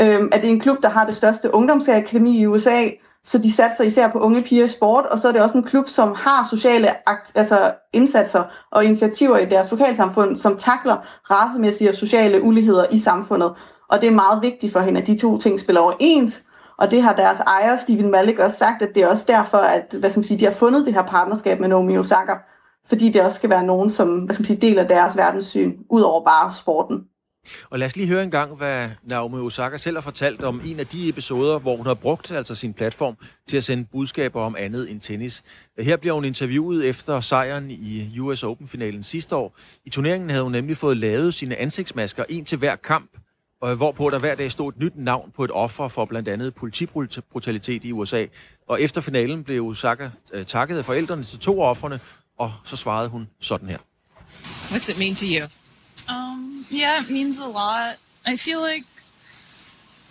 [0.00, 2.88] øhm, at det er en klub, der har det største ungdomsakademi i USA,
[3.24, 5.64] så de satser især på unge piger i sport, og så er det også en
[5.64, 6.88] klub, som har sociale
[7.34, 10.96] altså indsatser og initiativer i deres lokalsamfund, som takler
[11.30, 13.52] racemæssige og sociale uligheder i samfundet.
[13.94, 16.42] Og det er meget vigtigt for hende, at de to ting spiller overens.
[16.78, 19.96] Og det har deres ejer, Steven Malik, også sagt, at det er også derfor, at
[19.98, 22.32] hvad skal man sige, de har fundet det her partnerskab med Naomi Osaka.
[22.86, 26.00] Fordi det også skal være nogen, som hvad skal man sige, deler deres verdenssyn, ud
[26.02, 27.04] over bare sporten.
[27.70, 30.80] Og lad os lige høre en gang, hvad Naomi Osaka selv har fortalt om en
[30.80, 33.16] af de episoder, hvor hun har brugt altså sin platform
[33.48, 35.42] til at sende budskaber om andet end tennis.
[35.78, 39.56] Her bliver hun interviewet efter sejren i US Open-finalen sidste år.
[39.84, 43.10] I turneringen havde hun nemlig fået lavet sine ansigtsmasker, en til hver kamp,
[43.74, 47.84] hvorpå der hver dag stod et nyt navn på et offer for blandt andet politibrutalitet
[47.84, 48.26] i USA.
[48.68, 52.00] Og efter finalen blev Osaka øh, takket af forældrene til to offerne,
[52.38, 53.78] og så svarede hun sådan her.
[54.70, 55.46] What's it mean to you?
[56.08, 57.96] Um, yeah, it means a lot.
[58.26, 58.86] I feel like,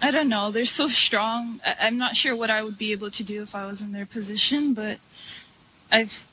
[0.01, 1.61] I don't know, they're so strong.
[1.65, 3.91] I- I'm not sure what I would be able to do if I was in
[3.91, 4.97] their position, but
[5.91, 6.25] I've,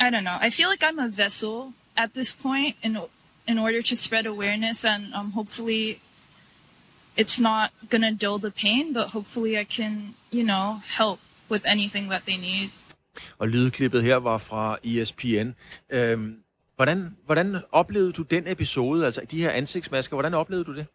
[0.00, 0.38] I don't know.
[0.46, 2.98] I feel like I'm a vessel at this point in
[3.48, 6.00] in order to spread awareness, and um, hopefully,
[7.18, 11.18] it's not going to dull the pain, but hopefully, I can, you know, help
[11.50, 12.70] with anything that they need.
[13.38, 15.50] Og lydklippet her var fra ESPN.
[15.90, 16.36] Øhm,
[16.76, 20.86] hvordan, hvordan oplevede du den episode, altså de her ansigtsmasker, hvordan oplevede du det?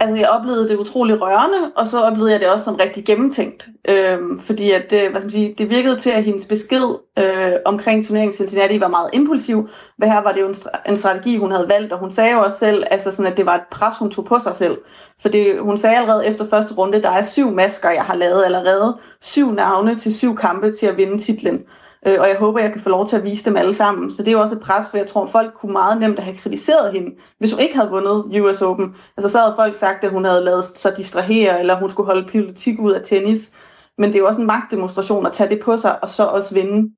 [0.00, 3.68] Altså, jeg oplevede det utrolig rørende, og så oplevede jeg det også som rigtig gennemtænkt.
[3.88, 7.52] Øhm, fordi at, det, hvad skal man sige, det virkede til, at hendes besked øh,
[7.64, 9.68] omkring turneringen Cincinnati var meget impulsiv.
[9.98, 10.54] Hvad her var det jo en,
[10.88, 13.46] en strategi, hun havde valgt, og hun sagde jo også selv, altså sådan, at det
[13.46, 14.78] var et pres, hun tog på sig selv.
[15.22, 18.44] For det, hun sagde allerede efter første runde, der er syv masker, jeg har lavet
[18.44, 18.98] allerede.
[19.20, 21.64] Syv navne til syv kampe til at vinde titlen.
[22.06, 24.12] Øh, og jeg håber, jeg kan få lov til at vise dem alle sammen.
[24.12, 26.36] Så det er jo også et pres, for jeg tror, folk kunne meget nemt have
[26.36, 28.94] kritiseret hende, hvis hun ikke havde vundet US Open.
[29.16, 32.28] Altså så havde folk sagt, at hun havde lavet sig distrahere, eller hun skulle holde
[32.32, 33.50] politik ud af tennis.
[33.98, 36.54] Men det er jo også en magtdemonstration at tage det på sig, og så også
[36.54, 36.90] vinde.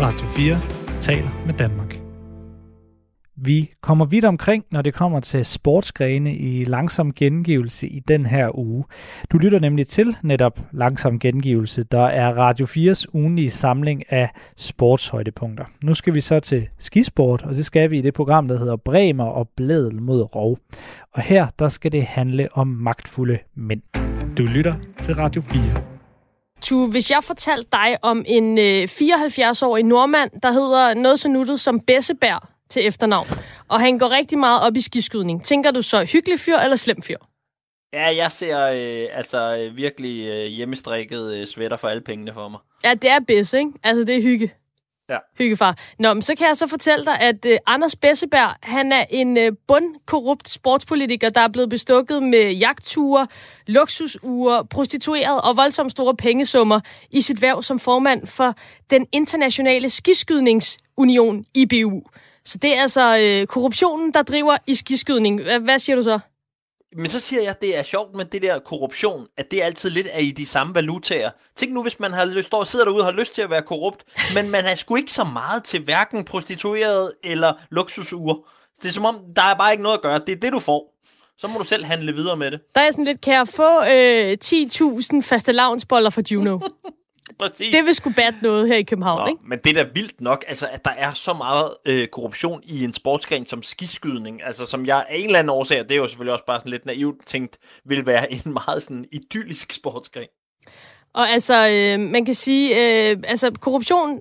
[0.00, 0.58] Radio 4
[1.00, 1.83] taler med Danmark.
[3.46, 8.58] Vi kommer vidt omkring, når det kommer til sportsgrene i langsom gengivelse i den her
[8.58, 8.84] uge.
[9.32, 15.64] Du lytter nemlig til netop langsom gengivelse, der er Radio 4's ugenlige samling af sportshøjdepunkter.
[15.82, 18.76] Nu skal vi så til skisport, og det skal vi i det program, der hedder
[18.76, 20.58] Bremer og Blædel mod Rov.
[21.12, 23.82] Og her, der skal det handle om magtfulde mænd.
[24.36, 25.62] Du lytter til Radio 4.
[26.62, 31.60] Tu, hvis jeg fortalte dig om en øh, 74-årig nordmand, der hedder noget så nuttet
[31.60, 33.26] som Bessebær til efternavn,
[33.68, 37.02] og han går rigtig meget op i skiskydning, tænker du så hyggelig fyr eller slem
[37.02, 37.16] fyr?
[37.92, 42.48] Ja, jeg ser øh, altså øh, virkelig øh, hjemmestrikket øh, sweater for alle pengene for
[42.48, 42.60] mig.
[42.84, 43.70] Ja, det er Besse, ikke?
[43.82, 44.52] Altså, det er hygge.
[45.08, 45.18] Ja.
[45.38, 45.78] Hyggefar.
[45.98, 49.36] Nå, men så kan jeg så fortælle dig, at øh, Anders Besseberg, han er en
[49.36, 53.26] øh, bundkorrupt sportspolitiker, der er blevet bestukket med jagtture,
[53.66, 58.54] luksusure, prostitueret og voldsomt store pengesummer i sit værv som formand for
[58.90, 62.02] den internationale skiskydningsunion, IBU.
[62.46, 65.42] Så det er altså øh, korruptionen, der driver i skiskydning.
[65.42, 66.18] Hvad, hvad siger du så?
[66.96, 69.90] Men så siger jeg, at det er sjovt med det der korruption, at det altid
[69.90, 71.30] lidt er i de samme valutaer.
[71.56, 73.50] Tænk nu, hvis man har lyst, står og sidder derude og har lyst til at
[73.50, 74.04] være korrupt,
[74.34, 78.42] men man er sgu ikke så meget til hverken prostitueret eller luksusure.
[78.82, 80.18] Det er som om, der er bare ikke noget at gøre.
[80.18, 80.94] Det er det, du får.
[81.38, 82.60] Så må du selv handle videre med det.
[82.74, 86.58] Der er sådan lidt, kan jeg få øh, 10.000 faste lavnsboller fra Juno?
[87.40, 87.74] Præcis.
[87.74, 89.40] det vil sgu bat noget her i København, Nå, ikke?
[89.46, 92.84] men det er da vildt nok, altså, at der er så meget øh, korruption i
[92.84, 96.08] en sportsgren som skiskydning, altså som jeg af en eller anden årsag, det er jo
[96.08, 100.28] selvfølgelig også bare sådan lidt naivt tænkt, vil være en meget sådan idyllisk sportsgren.
[101.14, 104.20] Og altså, øh, man kan sige, øh, altså korruption,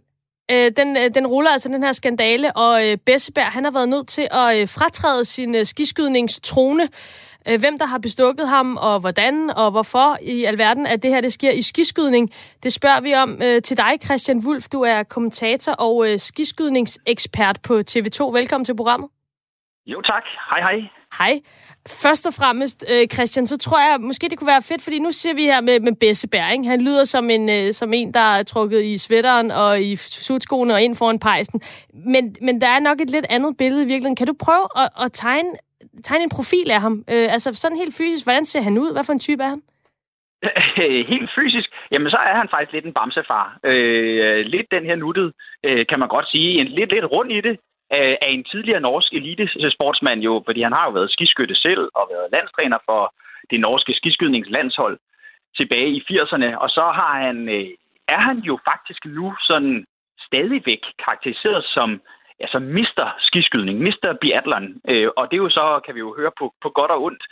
[0.52, 3.89] øh, den, øh, den ruller altså den her skandale, og øh, Besseberg, han har været
[3.89, 6.88] nødt til at øh, fratræde sin øh, skiskydningstrone.
[7.49, 11.21] Øh, hvem der har bestukket ham, og hvordan, og hvorfor i alverden, at det her
[11.21, 12.29] det sker i skiskydning,
[12.63, 14.67] det spørger vi om øh, til dig, Christian Wulf.
[14.71, 18.23] Du er kommentator og øh, skiskydningsekspert på TV2.
[18.34, 19.10] Velkommen til programmet.
[19.86, 20.23] Jo tak.
[20.49, 20.89] Hej hej.
[21.17, 21.41] Hej.
[21.88, 25.12] Først og fremmest, øh, Christian, så tror jeg, måske det kunne være fedt, fordi nu
[25.12, 26.67] ser vi her med, med Besseberg, ikke?
[26.67, 30.73] Han lyder som en, øh, som en, der er trukket i sweateren og i sutskoene
[30.73, 31.62] og ind foran pejsen.
[31.93, 34.15] Men, men der er nok et lidt andet billede i virkeligheden.
[34.15, 35.49] Kan du prøve at, at tegne,
[36.04, 36.96] tegne en profil af ham?
[37.13, 38.94] Øh, altså sådan helt fysisk, hvordan ser han ud?
[38.94, 39.62] Hvad for en type er han?
[41.13, 43.46] Helt fysisk, jamen så er han faktisk lidt en bamsefar.
[43.72, 46.50] Øh, lidt den her nuttet, øh, kan man godt sige.
[46.62, 47.56] En lidt, lidt rund i det.
[47.94, 52.10] øh, af en tidligere norsk elitesportsmand jo, fordi han har jo været skiskytte selv og
[52.13, 53.13] været landstræner for
[53.52, 54.98] det norske skiskydningslandshold
[55.58, 57.70] tilbage i 80'erne, og så har han, øh,
[58.08, 59.86] er han jo faktisk nu sådan
[60.28, 62.02] stadigvæk karakteriseret som
[62.39, 64.82] altså mister skiskydning, mister biatlon.
[64.89, 67.24] øh, og det er jo så, kan vi jo høre på, på godt og ondt,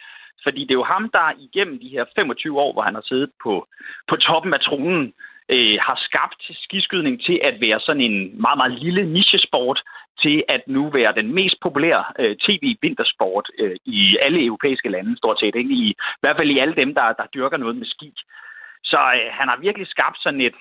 [0.44, 3.32] fordi det er jo ham, der igennem de her 25 år, hvor han har siddet
[3.44, 3.68] på,
[4.10, 5.14] på toppen af tronen,
[5.50, 9.82] øh, har skabt skiskydning til at være sådan en meget, meget lille nichesport,
[10.22, 15.40] til at nu være den mest populære øh, tv-vintersport øh, i alle europæiske lande, stort
[15.40, 15.56] set.
[15.56, 15.74] Ikke?
[15.74, 18.14] I, I hvert fald i alle dem, der, der dyrker noget med ski.
[18.84, 20.56] Så øh, han har virkelig skabt sådan et,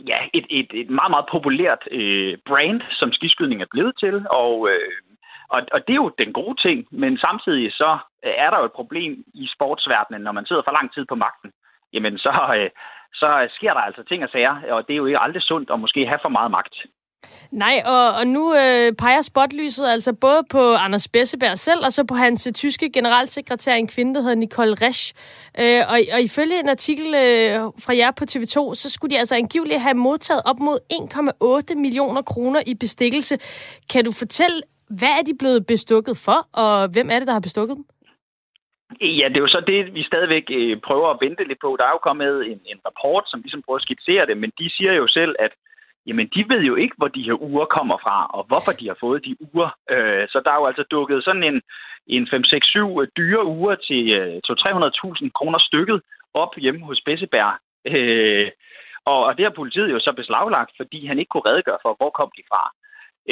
[0.00, 4.68] ja, et, et, et meget, meget populært øh, brand, som skiskydning er blevet til, og,
[4.70, 4.92] øh,
[5.48, 8.64] og, og det er jo den gode ting, men samtidig så øh, er der jo
[8.64, 11.52] et problem i sportsverdenen, når man sidder for lang tid på magten.
[11.92, 12.70] Jamen, så, øh,
[13.14, 15.80] så sker der altså ting og sager, og det er jo ikke aldrig sundt at
[15.80, 16.74] måske have for meget magt.
[17.50, 22.04] Nej, og, og nu øh, peger spotlyset altså både på Anders Besseberg selv, og så
[22.04, 25.14] på hans øh, tyske generalsekretær, en kvinde, der hedder Nicole Resch.
[25.60, 29.34] Øh, og, og ifølge en artikel øh, fra jer på TV2, så skulle de altså
[29.34, 30.78] angiveligt have modtaget op mod
[31.72, 33.34] 1,8 millioner kroner i bestikkelse.
[33.92, 34.62] Kan du fortælle,
[34.98, 37.84] hvad er de blevet bestukket for, og hvem er det, der har bestukket dem?
[39.00, 41.76] Ja, det er jo så det, vi stadigvæk øh, prøver at vente lidt på.
[41.78, 44.70] Der er jo kommet en, en rapport, som ligesom prøver at skitsere det, men de
[44.76, 45.52] siger jo selv, at
[46.06, 48.96] jamen de ved jo ikke, hvor de her uger kommer fra, og hvorfor de har
[49.00, 49.70] fået de uger.
[49.90, 51.62] Øh, så der er jo altså dukket sådan en,
[52.06, 56.02] en 5-6-7 øh, dyre uger til øh, 300.000 kroner stykket
[56.34, 57.60] op hjemme hos Bessebær.
[57.86, 58.50] Øh,
[59.04, 62.10] og, og det har politiet jo så beslaglagt, fordi han ikke kunne redegøre for, hvor
[62.10, 62.62] kom de fra.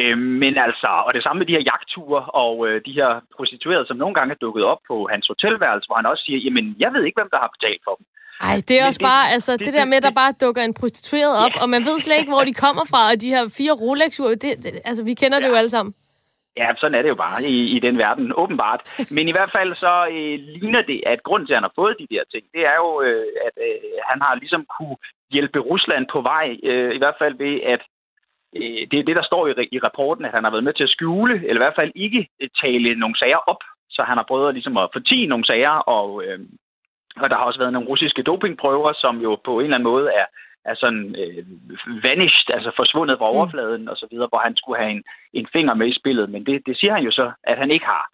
[0.00, 3.86] Øh, men altså, og det samme med de her jagtture og øh, de her prostituerede,
[3.86, 6.92] som nogle gange er dukket op på hans hotelværelse, hvor han også siger, jamen, jeg
[6.92, 8.06] ved ikke, hvem der har betalt for dem.
[8.40, 10.62] Ej, det er også det, bare, altså, det, det der med, at der bare dukker
[10.62, 11.62] en prostitueret op, ja.
[11.62, 14.52] og man ved slet ikke, hvor de kommer fra, og de her fire Rolex-ure, det,
[14.64, 15.42] det, altså, vi kender ja.
[15.42, 15.94] det jo alle sammen.
[16.56, 18.80] Ja, sådan er det jo bare i, i den verden, åbenbart.
[19.10, 21.96] Men i hvert fald så øh, ligner det, at grunden til, at han har fået
[21.98, 24.96] de der ting, det er jo, øh, at øh, han har ligesom kunne
[25.30, 27.82] hjælpe Rusland på vej, øh, i hvert fald ved, at
[28.56, 30.88] øh, det er det, der står i, i rapporten, at han har været med til
[30.88, 32.28] at skjule, eller i hvert fald ikke
[32.62, 36.38] tale nogle sager op, så han har prøvet ligesom at fortige nogle sager, og øh,
[37.16, 40.08] og der har også været nogle russiske dopingprøver, som jo på en eller anden måde
[40.12, 40.26] er,
[40.64, 41.44] er sådan øh,
[42.02, 43.36] vanished, altså forsvundet fra mm.
[43.36, 43.88] overfladen mm.
[43.88, 46.30] og så videre, hvor han skulle have en, en finger med i spillet.
[46.30, 48.04] Men det, det siger han jo så, at han ikke har.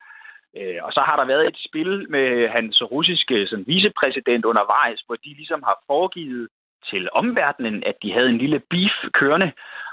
[0.56, 5.14] Øh, og så har der været et spil med hans russiske sådan, vicepræsident undervejs, hvor
[5.14, 6.48] de ligesom har foregivet
[6.90, 9.52] til omverdenen, at de havde en lille beef kørende.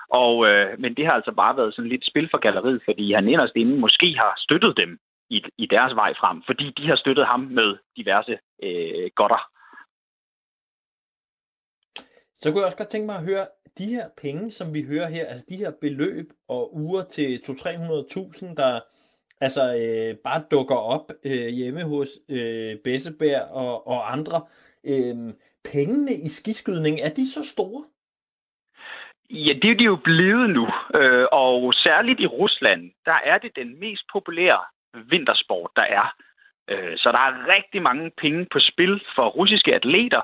[0.10, 3.28] Og, øh, men det har altså bare været sådan lidt spil for galleriet, fordi han
[3.28, 7.28] inderst inden måske har støttet dem i, i deres vej frem, fordi de har støttet
[7.28, 9.52] ham med diverse øh, godter.
[12.38, 15.10] Så kunne jeg også godt tænke mig at høre, de her penge, som vi hører
[15.10, 18.80] her, altså de her beløb og uger til 200-300.000, der
[19.42, 24.46] altså øh, bare dukker op øh, hjemme hos øh, Besseberg og, og andre.
[24.84, 25.34] Øh,
[25.74, 27.86] pengene i skiskydning, er de så store?
[29.30, 30.68] Ja, det er de jo blevet nu,
[31.00, 34.62] øh, og særligt i Rusland, der er det den mest populære
[35.10, 36.14] vintersport, der er.
[36.70, 40.22] Øh, så der er rigtig mange penge på spil for russiske atleter,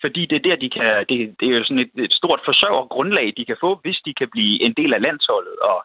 [0.00, 3.32] fordi det er der, de kan, det, det er jo sådan et, et stort forsørgergrundlag,
[3.36, 5.84] de kan få, hvis de kan blive en del af landsholdet og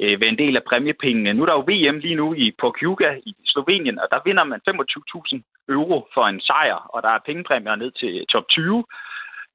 [0.00, 1.34] øh, være en del af præmiepengene.
[1.34, 4.60] Nu er der jo VM lige nu i Porkuga i Slovenien, og der vinder man
[4.68, 8.84] 25.000 euro for en sejr, og der er pengepræmier ned til top 20.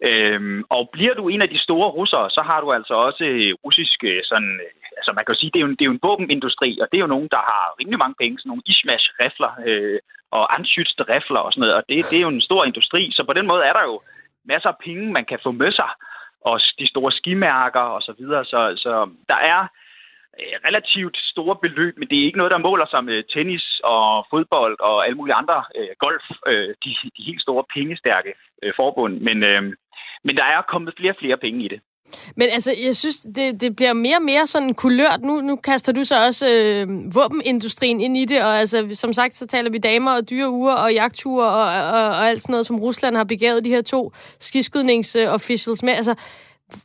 [0.04, 3.54] Øhm, og bliver du en af de store russere, så har du altså også øh,
[3.66, 4.81] russiske øh, sådan øh,
[5.12, 6.98] altså man kan jo sige, det er jo, det er jo en våbenindustri, og det
[6.98, 10.00] er jo nogen, der har rimelig mange penge, sådan nogle Ishmash-rifler øh,
[10.38, 13.22] og anschützte rifler og sådan noget, og det, det er jo en stor industri, så
[13.24, 13.96] på den måde er der jo
[14.52, 15.92] masser af penge, man kan få med sig,
[16.50, 18.94] og de store skimærker og så videre, så, så
[19.32, 19.62] der er
[20.40, 24.26] øh, relativt store beløb, men det er ikke noget, der måler sig med tennis og
[24.30, 29.14] fodbold og alle mulige andre øh, golf, øh, de, de helt store pengestærke øh, forbund,
[29.28, 29.64] men, øh,
[30.26, 31.82] men der er kommet flere og flere penge i det.
[32.36, 35.22] Men altså, jeg synes, det, det bliver mere og mere sådan kulørt.
[35.22, 39.36] Nu, nu kaster du så også øh, våbenindustrien ind i det, og altså, som sagt,
[39.36, 42.66] så taler vi damer og dyre uger og jagtture og, og, og alt sådan noget,
[42.66, 45.94] som Rusland har begavet de her to skiskydningsofficials med.
[45.94, 46.16] Altså,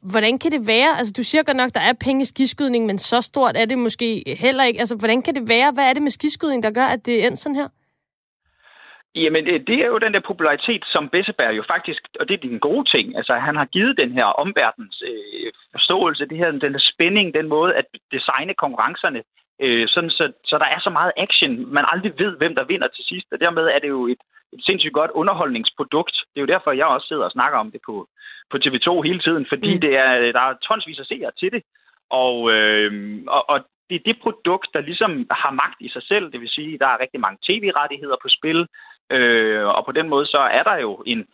[0.00, 0.98] hvordan kan det være?
[0.98, 3.78] Altså, du siger godt nok, der er penge i skiskydning, men så stort er det
[3.78, 4.80] måske heller ikke.
[4.80, 5.70] Altså, hvordan kan det være?
[5.70, 7.68] Hvad er det med skiskydning, der gør, at det er endt sådan her?
[9.24, 12.60] Jamen, det er jo den der popularitet, som Besseberg jo faktisk, og det er den
[12.60, 16.90] gode ting, altså han har givet den her omverdens øh, forståelse, det her, den der
[16.92, 19.22] spænding, den måde at designe konkurrencerne,
[19.62, 22.88] øh, sådan så, så der er så meget action, man aldrig ved, hvem der vinder
[22.88, 26.16] til sidst, og dermed er det jo et, et sindssygt godt underholdningsprodukt.
[26.32, 28.08] Det er jo derfor, jeg også sidder og snakker om det på,
[28.50, 29.80] på TV2 hele tiden, fordi mm.
[29.80, 31.62] det er, der er tonsvis af seere til det,
[32.10, 32.92] og, øh,
[33.26, 36.32] og, og det er det produkt, der ligesom har magt i sig selv.
[36.32, 38.66] Det vil sige, at der er rigtig mange tv-rettigheder på spil,
[39.10, 41.26] øh, og på den måde så er der jo en,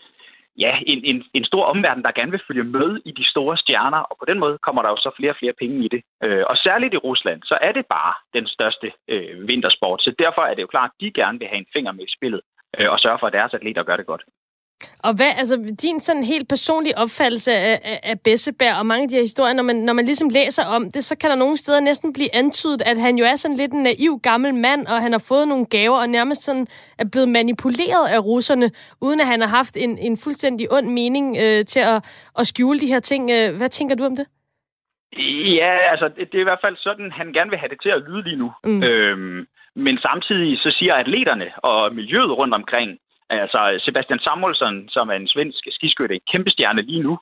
[0.58, 3.98] ja, en, en, en stor omverden, der gerne vil følge med i de store stjerner,
[3.98, 6.02] og på den måde kommer der jo så flere og flere penge i det.
[6.24, 10.42] Øh, og særligt i Rusland, så er det bare den største øh, vintersport, så derfor
[10.42, 12.40] er det jo klart, at de gerne vil have en finger med i spillet,
[12.78, 14.22] øh, og sørge for, at deres atleter gør det godt.
[15.06, 19.08] Og hvad, altså din sådan helt personlige opfattelse af, af, af Bessebær og mange af
[19.08, 21.56] de her historier, når man, når man ligesom læser om det, så kan der nogle
[21.56, 25.02] steder næsten blive antydet, at han jo er sådan lidt en naiv gammel mand, og
[25.02, 26.66] han har fået nogle gaver, og nærmest sådan
[26.98, 28.70] er blevet manipuleret af russerne,
[29.06, 31.98] uden at han har haft en, en fuldstændig ond mening øh, til at,
[32.38, 33.30] at skjule de her ting.
[33.30, 34.26] Øh, hvad tænker du om det?
[35.60, 37.92] Ja, altså det, det er i hvert fald sådan, han gerne vil have det til
[37.96, 38.52] at lyde lige nu.
[38.64, 38.82] Mm.
[38.82, 42.98] Øhm, men samtidig så siger atleterne og miljøet rundt omkring,
[43.40, 47.18] Altså Sebastian Samuelsson, som er en svensk skiskytte, en kæmpe stjerne lige nu,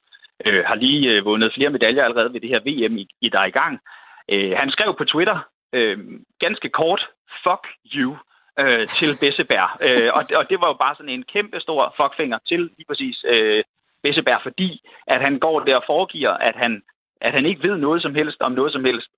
[0.46, 3.40] øh, har lige øh, vundet flere medaljer allerede ved det her VM, i, i der
[3.40, 3.80] er i gang.
[4.28, 5.38] Øh, han skrev på Twitter
[5.72, 5.98] øh,
[6.38, 7.08] ganske kort,
[7.44, 8.16] fuck you,
[8.58, 9.68] øh, til Besseberg.
[9.86, 13.24] øh, og, og det var jo bare sådan en kæmpe stor fuckfinger til lige præcis
[13.28, 13.64] øh,
[14.02, 16.82] Besseberg, fordi at han går der og foregiver, at han
[17.20, 19.11] at han ikke ved noget som helst om noget som helst.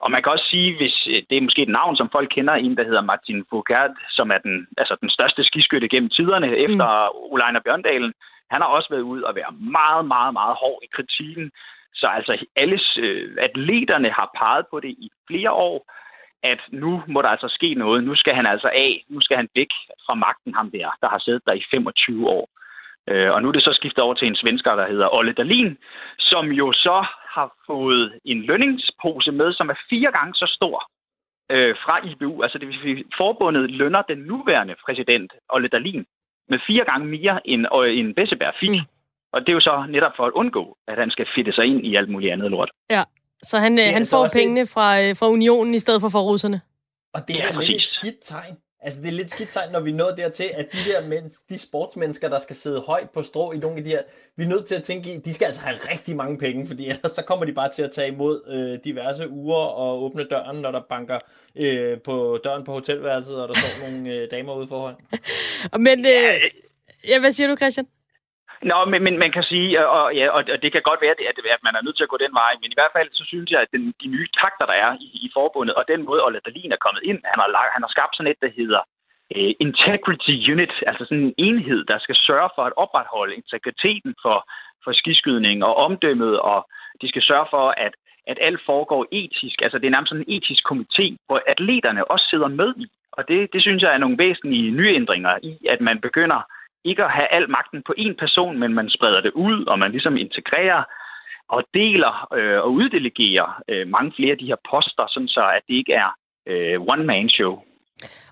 [0.00, 2.54] Og man kan også sige, hvis øh, det er måske et navn, som folk kender,
[2.54, 6.64] en, der hedder Martin Foucault, som er den, altså den største skiskytte gennem tiderne mm.
[6.66, 6.86] efter
[7.32, 8.12] Olainer Bjørndalen.
[8.50, 11.50] Han har også været ud og være meget, meget, meget hård i kritikken.
[11.94, 15.86] Så altså alle øh, atleterne har peget på det i flere år,
[16.42, 18.04] at nu må der altså ske noget.
[18.04, 19.04] Nu skal han altså af.
[19.08, 19.72] Nu skal han væk
[20.06, 22.48] fra magten, ham der, der har siddet der i 25 år.
[23.08, 25.78] Øh, og nu er det så skiftet over til en svensker, der hedder Olle Dalin,
[26.18, 30.76] som jo så har fået en lønningspose med, som er fire gange så stor
[31.50, 32.42] øh, fra IBU.
[32.42, 36.04] Altså det vil sige, forbundet lønner den nuværende præsident, Olle Dalin,
[36.48, 38.70] med fire gange mere end, øh, end Besseberg fik.
[38.70, 38.86] Mm.
[39.32, 41.86] Og det er jo så netop for at undgå, at han skal fitte sig ind
[41.86, 42.70] i alt muligt andet lort.
[42.90, 43.04] Ja,
[43.42, 46.60] så han, øh, han får pengene fra, øh, fra unionen i stedet for fra russerne.
[47.14, 48.56] Og det er ja, lidt et skidt tegn.
[48.84, 51.58] Altså, det er lidt skidt tegn, når vi nåede dertil, at de der mens, de
[51.58, 54.02] sportsmennesker, der skal sidde højt på strå i nogle af de her,
[54.36, 56.88] vi er nødt til at tænke i, de skal altså have rigtig mange penge, fordi
[56.88, 60.56] ellers så kommer de bare til at tage imod øh, diverse uger og åbne døren,
[60.56, 61.18] når der banker
[61.56, 64.94] øh, på døren på hotelværelset, og der står nogle øh, damer ude foran.
[65.86, 66.40] Men, øh,
[67.08, 67.86] ja, hvad siger du, Christian?
[68.70, 71.38] Nå, men, men man kan sige, og, ja, og, og det kan godt være, at,
[71.54, 73.50] at man er nødt til at gå den vej, men i hvert fald så synes
[73.50, 76.40] jeg, at den, de nye takter, der er i, i forbundet, og den måde, Olle
[76.44, 78.82] Dahlin er kommet ind, han har, han har skabt sådan et, der hedder
[79.36, 84.38] uh, Integrity Unit, altså sådan en enhed, der skal sørge for at opretholde integriteten for,
[84.84, 86.58] for skiskydning og omdømmet, og
[87.00, 87.94] de skal sørge for, at
[88.26, 89.62] at alt foregår etisk.
[89.62, 92.86] Altså det er nærmest sådan en etisk komité, hvor atleterne også sidder med i.
[93.12, 96.40] Og det, det synes jeg er nogle væsentlige nyændringer i, at man begynder
[96.84, 99.90] ikke at have al magten på én person, men man spreder det ud, og man
[99.90, 100.82] ligesom integrerer
[101.48, 105.62] og deler øh, og uddelegerer øh, mange flere af de her poster, sådan så at
[105.68, 106.10] det ikke er
[106.46, 107.62] øh, one-man-show.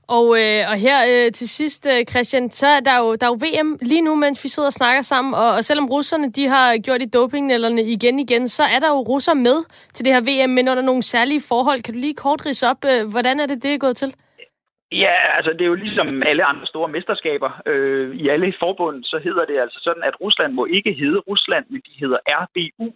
[0.09, 3.31] Og, øh, og her øh, til sidst, øh, Christian, så er der, jo, der er
[3.31, 6.47] jo VM lige nu, mens vi sidder og snakker sammen, og, og selvom russerne de
[6.47, 9.57] har gjort i dopingnælderne igen igen, så er der jo russer med
[9.95, 11.83] til det her VM, men under nogle særlige forhold.
[11.83, 14.15] Kan du lige kort rise op, øh, hvordan er det, det er gået til?
[14.93, 17.51] Ja, altså det er jo ligesom alle andre store mesterskaber.
[17.67, 21.65] Øh, I alle forbund, så hedder det altså sådan, at Rusland må ikke hedde Rusland,
[21.69, 22.93] men de hedder RBU,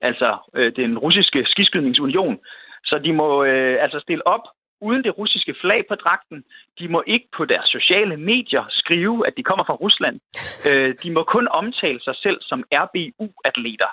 [0.00, 2.38] altså øh, den russiske skiskydningsunion.
[2.84, 4.44] Så de må øh, altså stille op
[4.80, 6.44] uden det russiske flag på dragten.
[6.78, 10.20] De må ikke på deres sociale medier skrive, at de kommer fra Rusland.
[10.68, 13.90] Øh, de må kun omtale sig selv som RBU-atleter.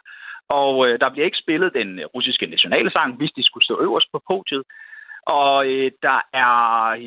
[0.50, 4.22] Og øh, der bliver ikke spillet den russiske nationalsang, hvis de skulle stå øverst på
[4.30, 4.63] podiet.
[5.25, 6.53] Og øh, der er,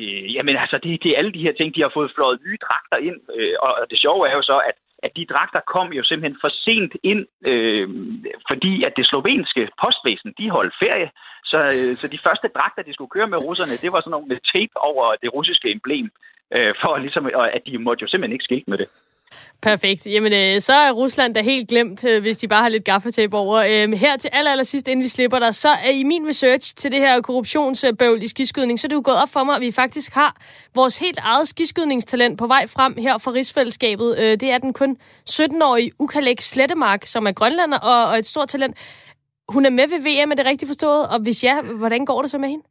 [0.01, 2.57] øh, jamen altså, det, det er alle de her ting, de har fået flået nye
[2.65, 3.19] dragter ind.
[3.35, 6.51] Øh, og det sjove er jo så, at, at de dragter kom jo simpelthen for
[6.65, 7.87] sent ind, øh,
[8.49, 11.09] fordi at det slovenske postvæsen, de holdt ferie.
[11.45, 14.27] Så, øh, så de første dragter, de skulle køre med russerne, det var sådan nogle
[14.27, 16.11] med tape over det russiske emblem,
[16.55, 18.89] øh, for ligesom, at de måtte jo simpelthen ikke skilte med det.
[19.61, 20.05] Perfekt.
[20.05, 23.37] Jamen, øh, så er Rusland da helt glemt, øh, hvis de bare har lidt gaffatape
[23.37, 23.55] over.
[23.57, 26.75] Øhm, her til aller, aller sidst, inden vi slipper dig, så er i min research
[26.75, 29.61] til det her korruptionsbøvl i skiskydning, så er det jo gået op for mig, at
[29.61, 30.35] vi faktisk har
[30.75, 34.19] vores helt eget skiskydningstalent på vej frem her fra rigsfællesskabet.
[34.19, 34.97] Øh, det er den kun
[35.29, 38.77] 17-årige Ukalek Slettemark, som er grønlander og, og et stort talent.
[39.49, 41.07] Hun er med ved VM, er det rigtigt forstået?
[41.07, 42.63] Og hvis ja, hvordan går det så med hende?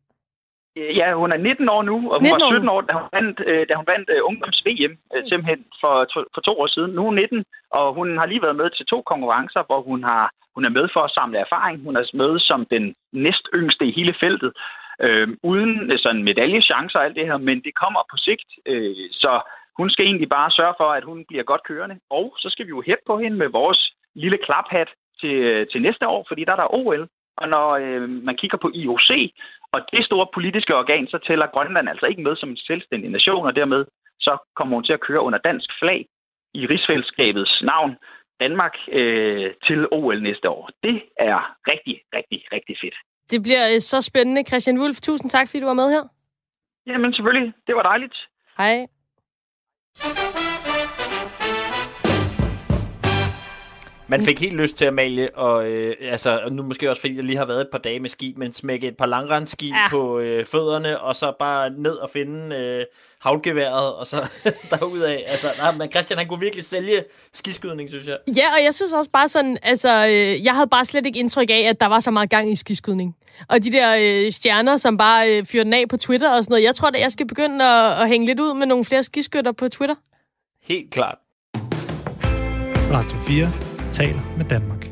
[1.01, 3.67] Ja, hun er 19 år nu, og hun var 17 år, da hun vandt, øh,
[3.69, 6.91] da hun vandt uh, ungdoms-VM uh, simpelthen for, to, for to år siden.
[6.93, 10.01] Nu er hun 19, og hun har lige været med til to konkurrencer, hvor hun,
[10.05, 10.25] har,
[10.55, 11.77] hun er med for at samle erfaring.
[11.87, 14.51] Hun er med som den næst yngste i hele feltet,
[15.05, 18.49] øh, uden sådan medaljechancer og alt det her, men det kommer på sigt.
[18.67, 19.33] Øh, så
[19.79, 21.97] hun skal egentlig bare sørge for, at hun bliver godt kørende.
[22.11, 23.81] Og så skal vi jo hæppe på hende med vores
[24.15, 24.89] lille klaphat
[25.21, 27.09] til, til næste år, fordi der er der OL.
[27.43, 29.11] Og når øh, man kigger på IOC,
[29.73, 33.47] og det store politiske organ, så tæller Grønland altså ikke med som en selvstændig nation,
[33.47, 33.85] og dermed
[34.21, 36.07] så kommer hun til at køre under dansk flag
[36.55, 37.97] i rigsfællesskabets navn.
[38.41, 40.71] Danmark øh, til OL næste år.
[40.83, 42.95] Det er rigtig, rigtig, rigtig fedt.
[43.31, 44.43] Det bliver øh, så spændende.
[44.49, 46.05] Christian Wulf, tusind tak, fordi du var med her.
[46.87, 48.17] Jamen selvfølgelig, det var dejligt.
[48.59, 48.87] Hej.
[54.11, 57.25] Man fik helt lyst til at male, og øh, altså, nu måske også fordi jeg
[57.25, 59.89] lige har været et par dage med ski, men smække et par langrensski ja.
[59.91, 62.85] på øh, fødderne, og så bare ned og finde øh,
[63.21, 64.29] havlgeværet, og så
[64.71, 65.19] derudad.
[65.27, 68.19] Altså, nej, men Christian, han kunne virkelig sælge skiskydning, synes jeg.
[68.37, 71.51] Ja, og jeg synes også bare sådan, altså, øh, jeg havde bare slet ikke indtryk
[71.51, 73.17] af, at der var så meget gang i skiskydning.
[73.49, 76.53] Og de der øh, stjerner, som bare øh, fyrer den af på Twitter og sådan
[76.53, 76.65] noget.
[76.65, 79.53] Jeg tror, at jeg skal begynde at, at hænge lidt ud med nogle flere skiskytter
[79.53, 79.95] på Twitter.
[80.63, 81.19] Helt klart.
[82.93, 83.68] Radio 4
[83.99, 84.91] taler med Danmark.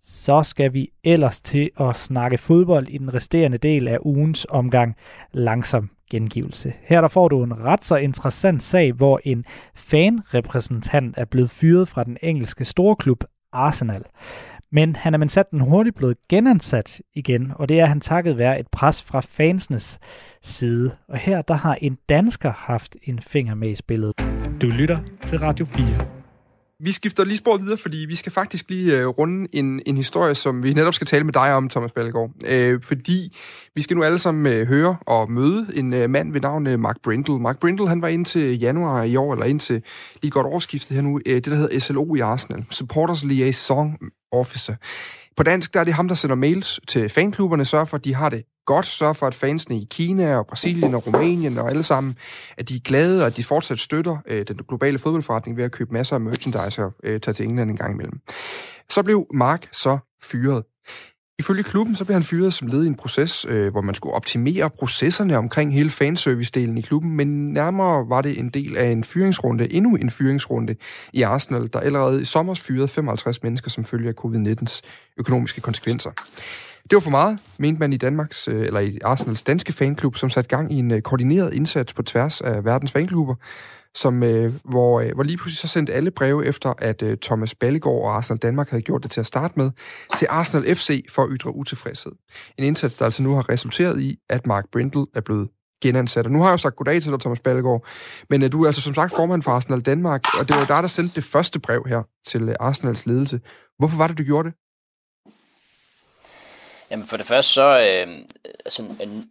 [0.00, 4.96] Så skal vi ellers til at snakke fodbold i den resterende del af ugens omgang
[5.32, 6.72] langsom gengivelse.
[6.82, 9.44] Her der får du en ret så interessant sag, hvor en
[9.74, 14.02] fanrepræsentant er blevet fyret fra den engelske storklub Arsenal.
[14.72, 18.38] Men han er men sat den hurtigt blevet genansat igen, og det er han takket
[18.38, 19.98] være et pres fra fansenes
[20.42, 20.96] side.
[21.08, 24.12] Og her der har en dansker haft en finger med i spillet.
[24.62, 26.17] Du lytter til Radio 4.
[26.84, 30.34] Vi skifter lige spor videre, fordi vi skal faktisk lige uh, runde en, en historie,
[30.34, 32.30] som vi netop skal tale med dig om, Thomas Ballegaard.
[32.44, 33.36] Uh, øh, fordi
[33.74, 36.80] vi skal nu alle sammen uh, høre og møde en uh, mand ved navn uh,
[36.80, 37.38] Mark Brindle.
[37.38, 39.82] Mark Brindle, han var indtil januar i år, eller indtil
[40.22, 43.98] lige godt årsskiftet her nu, uh, det der hedder SLO i Arsenal, Supporters Liaison
[44.32, 44.74] Officer.
[45.36, 48.14] På dansk, der er det ham, der sender mails til fanklubberne, sørger for, at de
[48.14, 51.82] har det godt, sørge for, at fansene i Kina og Brasilien og Rumænien og alle
[51.82, 52.16] sammen,
[52.58, 55.72] at de er glade, og at de fortsat støtter øh, den globale fodboldforretning ved at
[55.72, 58.20] købe masser af merchandise og øh, tage til England en gang imellem.
[58.90, 60.62] Så blev Mark så fyret.
[61.40, 64.14] Ifølge klubben så blev han fyret som led i en proces, øh, hvor man skulle
[64.14, 69.04] optimere processerne omkring hele fanservice-delen i klubben, men nærmere var det en del af en
[69.04, 70.76] fyringsrunde, endnu en fyringsrunde
[71.12, 74.80] i Arsenal, der allerede i sommer fyrede 55 mennesker som følge af covid-19's
[75.16, 76.10] økonomiske konsekvenser.
[76.82, 80.30] Det var for meget, mente man i Danmarks, øh, eller i Arsenals danske fanklub, som
[80.30, 83.34] satte gang i en øh, koordineret indsats på tværs af verdens fanklubber,
[83.98, 87.54] som, øh, hvor, øh, hvor lige pludselig så sendte alle breve efter, at øh, Thomas
[87.54, 89.70] Ballegaard og Arsenal Danmark havde gjort det til at starte med,
[90.18, 92.12] til Arsenal FC for at ytre utilfredshed.
[92.58, 95.48] En indsats, der altså nu har resulteret i, at Mark Brindle er blevet
[95.82, 96.26] genansat.
[96.26, 97.86] Og nu har jeg jo sagt goddag til dig, Thomas Ballegaard,
[98.30, 100.82] men øh, du er altså som sagt formand for Arsenal Danmark, og det var dig,
[100.82, 103.40] der sendte det første brev her til øh, Arsenals ledelse.
[103.78, 104.56] Hvorfor var det, du gjorde det?
[106.90, 108.18] Jamen for det første så, øh,
[108.64, 108.84] altså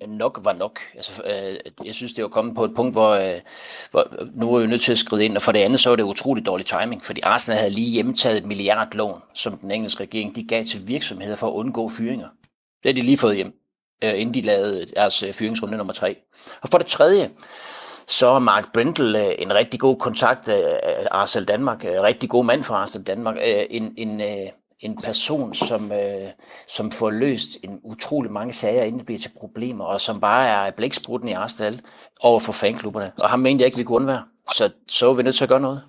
[0.07, 0.79] nok var nok.
[0.95, 3.39] Altså, øh, jeg synes, det var kommet på et punkt, hvor, øh,
[3.91, 5.95] hvor nu er vi nødt til at skride ind, og for det andet så var
[5.95, 10.35] det utroligt dårlig timing, fordi Arsenal havde lige hjemtaget et milliardlån, som den engelske regering
[10.35, 12.27] de gav til virksomheder for at undgå fyringer.
[12.83, 13.53] Det har de lige fået hjem,
[14.03, 16.17] øh, inden de lavede deres øh, fyringsrunde nummer tre.
[16.61, 17.29] Og for det tredje,
[18.07, 22.29] så er Mark Brindle øh, en rigtig god kontakt øh, af Arsenal Danmark, en rigtig
[22.29, 23.35] god mand for Arsenal Danmark,
[23.69, 24.21] en, en,
[24.79, 26.29] en person, som, øh,
[26.67, 30.47] som får løst en utrolig mange sager, inden det bliver til problemer, og som bare
[30.47, 31.81] er blæksprutten i Arsenal
[32.19, 33.11] over for fanklubberne.
[33.23, 34.23] Og ham mente jeg ikke, vi kunne undvære.
[34.53, 35.81] Så så er vi nødt til at gøre noget.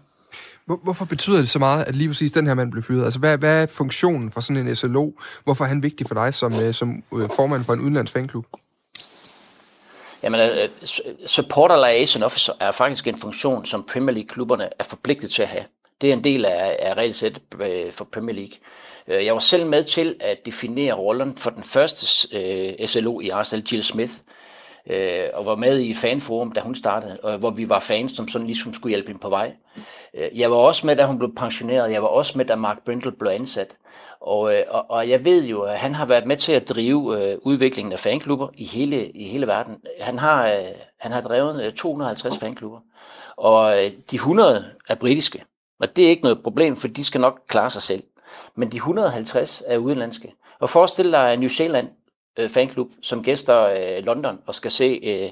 [0.82, 3.04] Hvorfor betyder det så meget, at lige præcis den her mand blev fyret?
[3.04, 5.10] Altså, hvad, hvad er funktionen for sådan en SLO?
[5.44, 8.44] Hvorfor er han vigtig for dig som, øh, som øh, formand for en udenlands fanklub?
[10.22, 10.86] Jamen, uh,
[11.26, 15.64] supporter liaison officer er faktisk en funktion, som Premier League-klubberne er forpligtet til at have.
[16.00, 18.58] Det er en del af, af regelsættet øh, for Premier League.
[19.08, 23.28] Øh, jeg var selv med til at definere rollen for den første øh, SLO i
[23.28, 24.12] Arsenal, Jill Smith,
[24.90, 28.28] øh, og var med i fanforum, da hun startede, og hvor vi var fans, som
[28.28, 29.52] sådan ligesom skulle hjælpe hende på vej.
[30.14, 31.92] Øh, jeg var også med, da hun blev pensioneret.
[31.92, 33.76] Jeg var også med, da Mark Brindle blev ansat.
[34.20, 37.38] Og, og, og jeg ved jo, at han har været med til at drive øh,
[37.42, 39.76] udviklingen af fanklubber i hele, i hele verden.
[40.00, 40.66] Han har, øh,
[41.00, 42.78] han har drevet 250 fanklubber,
[43.36, 45.44] og øh, de 100 er britiske.
[45.80, 48.02] Og det er ikke noget problem, for de skal nok klare sig selv.
[48.56, 50.34] Men de 150 er udenlandske.
[50.60, 51.88] Og forestil dig New Zealand
[52.38, 55.30] øh, fanklub, som gæster øh, London og skal se, øh,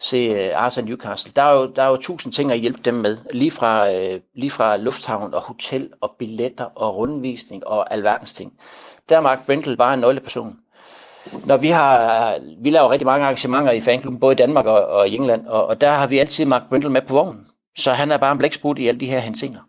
[0.00, 1.32] se øh, Arsenal Newcastle.
[1.36, 3.18] Der er, jo, der er jo tusind ting at hjælpe dem med.
[3.32, 8.52] Lige fra, øh, lige fra lufthavn og hotel og billetter og rundvisning og alverdens ting.
[9.08, 10.56] Der er Mark Brindle bare en nøgleperson.
[11.44, 15.08] Når vi har, vi laver rigtig mange arrangementer i fanklubben, både i Danmark og, og
[15.08, 17.46] i England, og, og der har vi altid Mark Brindle med på vognen.
[17.78, 19.60] Så han er bare en blæksprut i alle de her hensinger.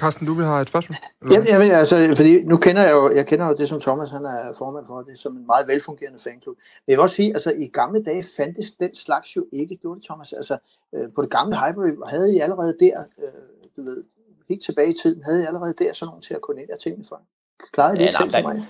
[0.00, 0.96] Carsten, du vil have et spørgsmål?
[1.30, 4.10] Ja, jeg vil, altså, fordi nu kender jeg jo, jeg kender jo det, som Thomas
[4.10, 6.56] han er formand for, det er som en meget velfungerende fanklub.
[6.56, 10.00] Men jeg vil også sige, altså i gamle dage fandtes den slags jo ikke, gjorde
[10.00, 10.32] det Thomas.
[10.32, 10.58] Altså
[10.94, 13.26] øh, på det gamle Highbury havde I allerede der, øh,
[13.76, 14.04] du ved,
[14.48, 17.22] helt tilbage i tiden, havde I allerede der sådan nogen til at koordinere tingene for.
[17.72, 18.66] Klarede I det ja, ikke selv der, mig?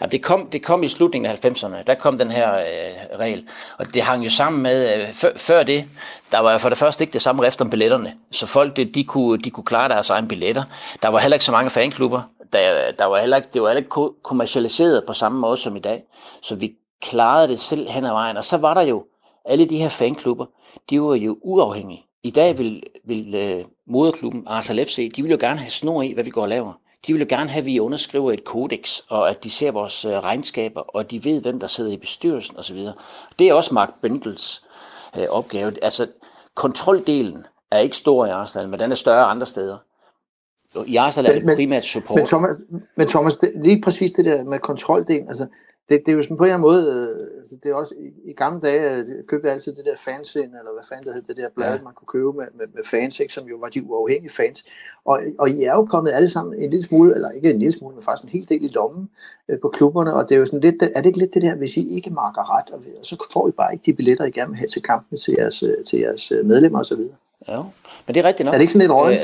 [0.00, 3.48] Ja, det, kom, det kom i slutningen af 90'erne, der kom den her øh, regel,
[3.78, 5.84] og det hang jo sammen med, øh, før, før det,
[6.32, 9.04] der var for det første ikke det samme rift om billetterne, så folk de, de,
[9.04, 10.64] kunne, de kunne klare deres egne billetter.
[11.02, 12.22] Der var heller ikke så mange fanklubber,
[12.52, 15.80] der, der var heller ikke, det var heller ikke kommercialiseret på samme måde som i
[15.80, 16.02] dag,
[16.42, 16.72] så vi
[17.02, 19.04] klarede det selv hen ad vejen, og så var der jo
[19.44, 20.46] alle de her fanklubber,
[20.90, 22.04] de var jo uafhængige.
[22.22, 26.12] I dag vil, vil øh, moderklubben Arsenal FC, de vil jo gerne have snor i,
[26.12, 26.72] hvad vi går og laver.
[27.06, 30.04] De vil jo gerne have, at vi underskriver et kodex, og at de ser vores
[30.04, 32.86] øh, regnskaber, og de ved, hvem der sidder i bestyrelsen osv.
[33.38, 34.64] Det er også Mark Bendels
[35.16, 35.84] øh, opgave.
[35.84, 36.06] Altså,
[36.54, 39.76] kontroldelen er ikke stor i Arsenal, men den er større andre steder.
[40.86, 42.18] I Arsenal er det primært support.
[42.18, 42.56] Men Thomas,
[42.96, 45.46] men Thomas det, lige præcis det der med kontroldelen, altså
[45.88, 47.94] det, det er jo sådan på en eller anden måde, øh, altså, det er også
[47.98, 51.14] i, i gamle dage, øh, købte jeg altid det der fansin, eller hvad fanden det
[51.14, 51.82] hed, det der blad, ja.
[51.82, 54.64] man kunne købe med, med, med fans, ikke, som jo var de uafhængige fans.
[55.04, 57.72] Og, og I er jo kommet alle sammen en lille smule, eller ikke en lille
[57.72, 59.10] smule, men faktisk en hel del i lommen
[59.48, 61.54] øh, på klubberne, og det er jo sådan lidt, er det ikke lidt det der,
[61.54, 64.50] hvis I ikke marker ret, og, så får I bare ikke de billetter, I gerne
[64.50, 67.00] vil have til kampene til jeres, øh, til jeres medlemmer osv.
[67.48, 67.62] Ja,
[68.06, 68.54] men det er rigtigt nok.
[68.54, 69.20] Er det ikke sådan lidt rådent?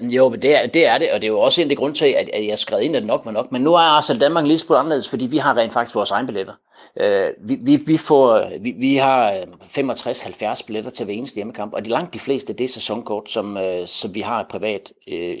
[0.00, 1.76] Jo, men det er, det er det, og det er jo også en af de
[1.76, 3.52] grund til, at, at jeg skrev ind, at nok var nok.
[3.52, 6.10] Men nu er Arsenal Danmark lidt lille smule anderledes, fordi vi har rent faktisk vores
[6.10, 6.54] egen billetter.
[7.00, 11.74] Uh, vi, vi, vi, får, vi, vi har øh, 65-70 billetter til hver eneste hjemmekamp,
[11.74, 14.92] og de langt de fleste, det er sæsonkort, som, uh, som vi har privat.
[15.08, 15.36] Øh,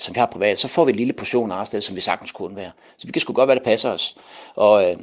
[0.00, 2.32] som vi har privat, så får vi en lille portion af Arsenal, som vi sagtens
[2.32, 2.70] kunne være.
[2.98, 4.16] Så vi kan sgu godt være, det passer os.
[4.54, 4.96] Og, øh,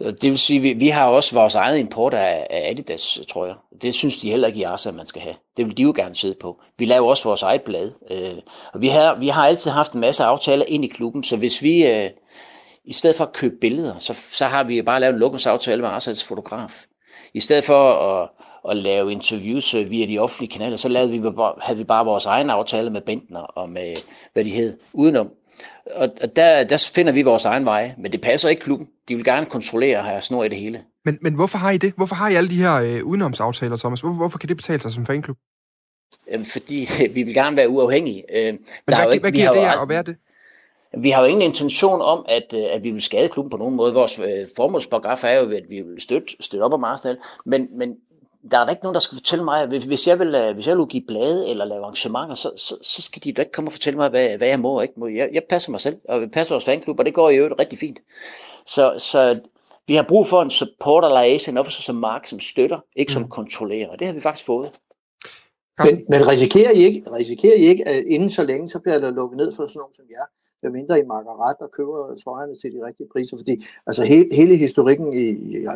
[0.00, 3.46] Øh, det vil sige, vi, vi har også vores eget import af, af Adidas, tror
[3.46, 3.54] jeg.
[3.82, 5.34] Det synes de heller ikke i Arsenal, man skal have.
[5.56, 6.60] Det vil de jo gerne sidde på.
[6.78, 7.90] Vi laver også vores eget blad.
[8.10, 8.42] Øh,
[8.72, 11.62] og vi har, vi har altid haft en masse aftaler ind i klubben, så hvis
[11.62, 12.10] vi, øh,
[12.84, 15.90] i stedet for at købe billeder, så, så har vi bare lavet en lukningsaftale med
[15.90, 16.84] Arsenals fotograf.
[17.34, 18.28] I stedet for at,
[18.70, 21.30] at lave interviews øh, via de offentlige kanaler, så lavede vi,
[21.62, 23.94] havde vi bare vores egen aftale med Bentner og med,
[24.32, 25.30] hvad de hed, udenom.
[25.94, 28.88] Og der, der finder vi vores egen vej, men det passer ikke klubben.
[29.08, 30.82] De vil gerne kontrollere og have snor i det hele.
[31.04, 31.92] Men, men hvorfor har I det?
[31.96, 34.00] Hvorfor har I alle de her øh, udenomsaftaler, Thomas?
[34.00, 35.36] Hvorfor, hvorfor kan det betale sig som fanklub?
[36.30, 38.24] Jamen, fordi vi vil gerne være uafhængige.
[38.32, 40.16] Øh, men der hvad, ikke, hvad giver det jer at være det?
[40.98, 43.74] Vi har jo ingen intention om, at, øh, at vi vil skade klubben på nogen
[43.74, 43.94] måde.
[43.94, 47.96] Vores øh, formålsparagraf er jo, at vi vil støtte, støtte op om Arsenal, men, men
[48.50, 50.66] der er der ikke nogen, der skal fortælle mig, at hvis jeg vil, øh, hvis
[50.66, 53.68] jeg vil give blade eller lave arrangementer, så, så, så skal de da ikke komme
[53.68, 55.06] og fortælle mig, hvad, hvad jeg må og ikke må.
[55.06, 57.60] Jeg, jeg passer mig selv, og vi passer vores fanklub, og det går i øvrigt
[57.60, 57.98] rigtig fint.
[58.66, 59.40] Så, så
[59.86, 63.28] vi har brug for en supporter liaison officer som Mark, som støtter, ikke som mm.
[63.28, 64.70] kontrollerer, og det har vi faktisk fået.
[65.84, 69.10] Men, men risikerer, I ikke, risikerer I ikke, at inden så længe, så bliver der
[69.10, 70.26] lukket ned for sådan nogen som jer,
[70.62, 73.36] mindre I marker ret og køber trøjerne til de rigtige priser.
[73.36, 75.28] Fordi altså, hele, hele historikken i,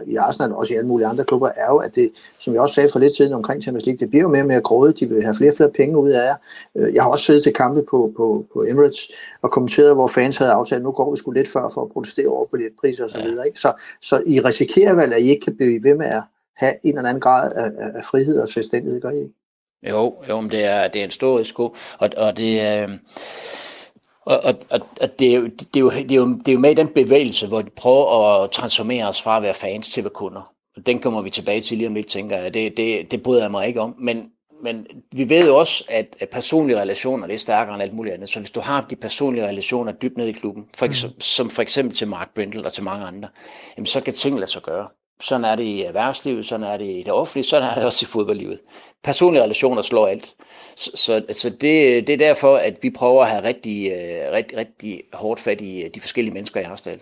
[0.06, 2.62] i, Arsenal og også i alle mulige andre klubber er jo, at det, som jeg
[2.62, 5.00] også sagde for lidt siden omkring Champions League, det bliver jo mere og mere grådet.
[5.00, 6.36] De vil have flere og flere penge ud af jer.
[6.74, 9.10] Øh, jeg har også siddet til kampe på, på, på Emirates
[9.42, 12.28] og kommenteret, hvor fans havde aftalt, nu går vi sgu lidt før for at protestere
[12.28, 13.20] over på lidt priser osv.
[13.20, 13.60] Så, ikke?
[13.60, 13.72] så,
[14.02, 16.22] så I risikerer vel, at I ikke kan blive ved med at
[16.56, 19.34] have en eller anden grad af, af frihed og selvstændighed, gør I ikke?
[19.90, 21.62] Jo, jo men det er, det er en stor risiko,
[21.98, 22.88] og, og det, øh,
[24.30, 26.58] og, og, og, det, er jo, det, er jo, det, er jo, det er jo
[26.58, 30.00] med i den bevægelse, hvor de prøver at transformere os fra at være fans til
[30.00, 30.52] at være kunder.
[30.86, 32.54] Den kommer vi tilbage til lige om lidt, tænker jeg.
[32.54, 33.94] Det, det, det bryder jeg mig ikke om.
[33.98, 34.24] Men,
[34.62, 38.28] men vi ved jo også, at, personlige relationer det er stærkere end alt muligt andet.
[38.28, 41.20] Så hvis du har de personlige relationer dybt ned i klubben, for, mm.
[41.20, 43.28] som for eksempel til Mark Brindle og til mange andre,
[43.76, 44.88] jamen så kan ting lade sig gøre.
[45.20, 48.04] Sådan er det i erhvervslivet, sådan er det i det offentlige, sådan er det også
[48.04, 48.60] i fodboldlivet.
[49.04, 50.34] Personlige relationer slår alt.
[50.76, 54.58] Så, så, så det, det er derfor, at vi prøver at have rigtig, øh, rigtig,
[54.58, 57.00] rigtig hårdt fat i øh, de forskellige mennesker i Harsdal.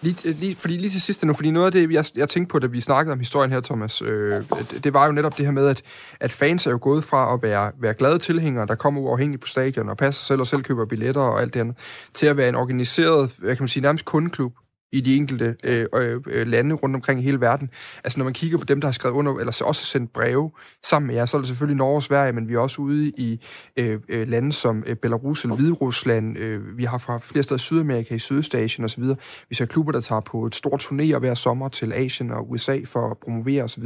[0.00, 2.52] Lige, øh, lige, fordi lige til sidst nu, fordi noget af det, jeg, jeg tænkte
[2.52, 5.44] på, da vi snakkede om historien her, Thomas, øh, det, det var jo netop det
[5.44, 5.82] her med, at,
[6.20, 9.48] at fans er jo gået fra at være, være glade tilhængere, der kommer uafhængigt på
[9.48, 11.76] stadion og passer selv og selv køber billetter og alt det andet,
[12.14, 14.52] til at være en organiseret, hvad kan man sige, nærmest kundeklub,
[14.92, 17.70] i de enkelte øh, øh, øh, lande rundt omkring i hele verden.
[18.04, 20.50] Altså når man kigger på dem, der har skrevet under, eller også sendt breve
[20.86, 23.08] sammen med jer, så er det selvfølgelig Norge og Sverige, men vi er også ude
[23.08, 23.40] i
[23.76, 26.38] øh, øh, lande som øh, Belarus eller Hviderusland.
[26.38, 29.04] Øh, vi har fra flere steder i Sydamerika, i Sydøstasien osv.
[29.48, 32.78] Vi ser klubber, der tager på et stort turné hver sommer til Asien og USA
[32.84, 33.84] for at promovere osv.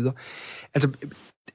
[0.74, 0.88] Altså,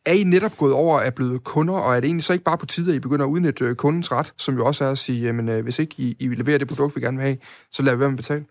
[0.06, 2.58] er I netop gået over at blevet kunder, og er det egentlig så ikke bare
[2.58, 4.98] på tide, at I begynder at udnytte øh, kundens ret, som jo også er at
[4.98, 7.38] sige, jamen, øh, hvis ikke I, I leverer det produkt, vi gerne vil have,
[7.72, 8.46] så lad være med at betale?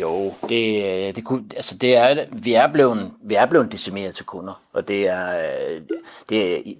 [0.00, 4.14] Jo, det, øh, det, kunne, altså det er, vi, er blevet, vi er blevet decimeret
[4.14, 5.82] til kunder, og det er, øh,
[6.28, 6.74] det er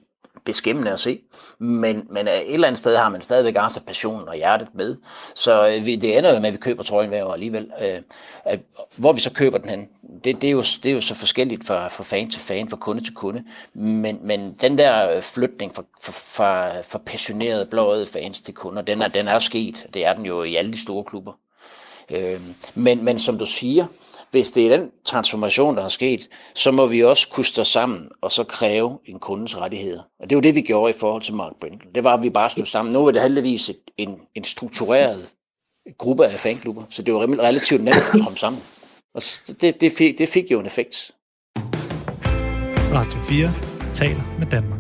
[0.45, 1.21] beskæmmende at se.
[1.59, 4.97] Men, men et eller andet sted har man stadigvæk også passionen og hjertet med.
[5.35, 7.71] Så øh, vi, det ender jo med, at vi køber trøjen hver år alligevel.
[7.81, 8.01] Øh,
[8.45, 8.61] at,
[8.97, 9.89] hvor vi så køber den hen,
[10.25, 12.77] det, det, er, jo, det er jo så forskelligt fra, fra fan til fan, fra
[12.77, 13.45] kunde til kunde.
[13.75, 19.03] Men, men den der flytning fra, fra, fra, fra passionerede blåede fans til kunder, den
[19.03, 19.87] er, den er sket.
[19.95, 21.33] Det er den jo i alle de store klubber.
[22.11, 22.41] Øh,
[22.75, 23.87] men, men som du siger,
[24.31, 28.09] hvis det er den transformation, der har sket, så må vi også kunne stå sammen
[28.21, 30.03] og så kræve en kundens rettigheder.
[30.21, 31.91] Og det var det, vi gjorde i forhold til Mark Brindle.
[31.95, 32.95] Det var, at vi bare stod sammen.
[32.95, 35.29] Nu var det heldigvis en, en struktureret
[35.99, 38.63] gruppe af fanklubber, så det var relativt nemt at komme sammen.
[39.15, 39.23] Og
[39.61, 41.11] det, det, fik, det fik jo en effekt.
[42.93, 43.53] Radio 4
[43.95, 44.76] taler med Danmark.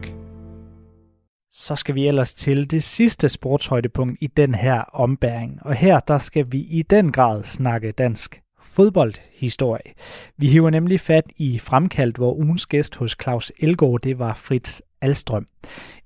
[1.66, 5.58] Så skal vi ellers til det sidste sportshøjdepunkt i den her ombæring.
[5.62, 9.92] Og her der skal vi i den grad snakke dansk fodboldhistorie.
[10.36, 14.80] Vi hiver nemlig fat i fremkaldt, hvor ugens gæst hos Claus Elgaard, det var Fritz
[15.00, 15.46] Alstrøm.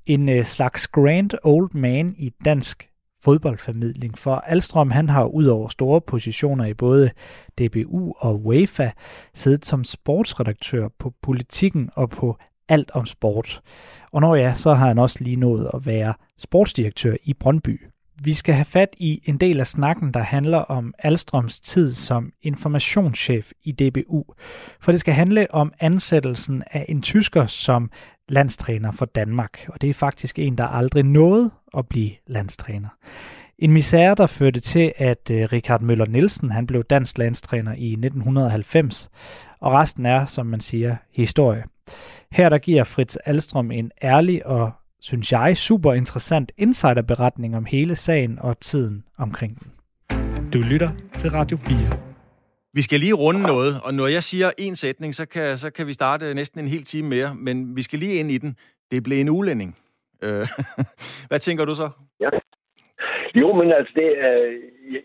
[0.06, 2.88] En øh, slags grand old man i dansk
[3.22, 7.11] fodboldformidling, for Alstrøm han har ud over store positioner i både
[7.58, 8.90] DBU og UEFA
[9.34, 12.36] siddet som sportsredaktør på politikken og på
[12.70, 13.60] alt om sport.
[14.12, 17.80] Og når ja, så har han også lige nået at være sportsdirektør i Brøndby.
[18.22, 22.32] Vi skal have fat i en del af snakken, der handler om Alstrøms tid som
[22.42, 24.24] informationschef i DBU.
[24.80, 27.90] For det skal handle om ansættelsen af en tysker som
[28.28, 29.66] landstræner for Danmark.
[29.68, 32.88] Og det er faktisk en, der aldrig nåede at blive landstræner.
[33.58, 37.92] En misære, der førte til, at øh, Richard Møller Nielsen han blev dansk landstræner i
[37.92, 39.10] 1990.
[39.60, 41.64] Og resten er, som man siger, historie.
[42.32, 47.97] Her der giver Fritz Alstrøm en ærlig og synes jeg, super interessant insiderberetning om hele
[47.97, 49.72] sagen og tiden omkring den.
[50.53, 51.99] Du lytter til Radio 4.
[52.72, 55.86] Vi skal lige runde noget, og når jeg siger en sætning, så kan, så kan
[55.86, 58.57] vi starte næsten en hel time mere, men vi skal lige ind i den.
[58.91, 59.76] Det blev en ulænding.
[60.24, 60.47] Øh,
[61.28, 61.88] hvad tænker du så?
[62.20, 62.30] Ja.
[63.41, 64.36] Jo, men altså, det er...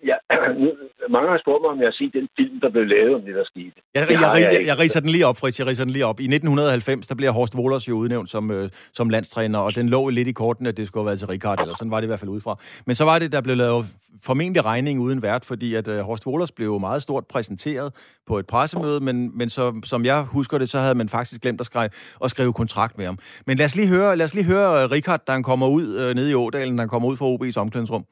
[0.10, 0.18] Ja,
[1.16, 3.36] mange har spurgt mig, om jeg har set den film, der blev lavet om det,
[3.36, 3.72] der skete.
[3.96, 5.60] Jeg, jeg, jeg, jeg, jeg riser den lige op, Fritz.
[5.60, 6.20] Jeg riser den lige op.
[6.20, 10.10] I 1990, der bliver Horst Wohlers jo udnævnt som, øh, som landstræner, og den lå
[10.10, 12.12] lidt i korten, at det skulle have været til Rikard, eller sådan var det i
[12.12, 12.60] hvert fald udefra.
[12.86, 13.86] Men så var det, der blev lavet
[14.24, 17.94] formentlig regning uden vært, fordi at øh, Horst Wohlers blev meget stort præsenteret
[18.28, 21.62] på et pressemøde, men, men så, som jeg husker det, så havde man faktisk glemt
[21.62, 21.90] at skrive,
[22.24, 23.20] at skrive kontrakt med ham.
[23.48, 25.98] Men lad os lige høre, lad os lige høre øh, Rikard, da han kommer ud
[25.98, 28.06] øh, nede i Ådalen, da han kommer ud fra OB's omklædningsrum.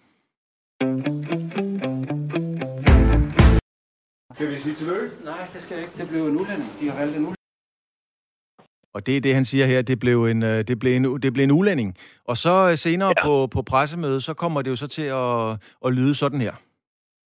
[4.35, 5.09] Skal vi sige tillykke?
[5.23, 5.97] Nej, det skal jeg ikke.
[5.97, 6.69] Det blev en udlænding.
[6.79, 7.37] De har valgt en udlænding.
[8.93, 11.33] Og det er det, han siger her, det blev en, øh, det blev en, det
[11.33, 11.97] blev en ulænding.
[12.25, 13.23] Og så øh, senere ja.
[13.25, 15.51] på, på pressemødet, så kommer det jo så til at,
[15.85, 16.53] at lyde sådan her.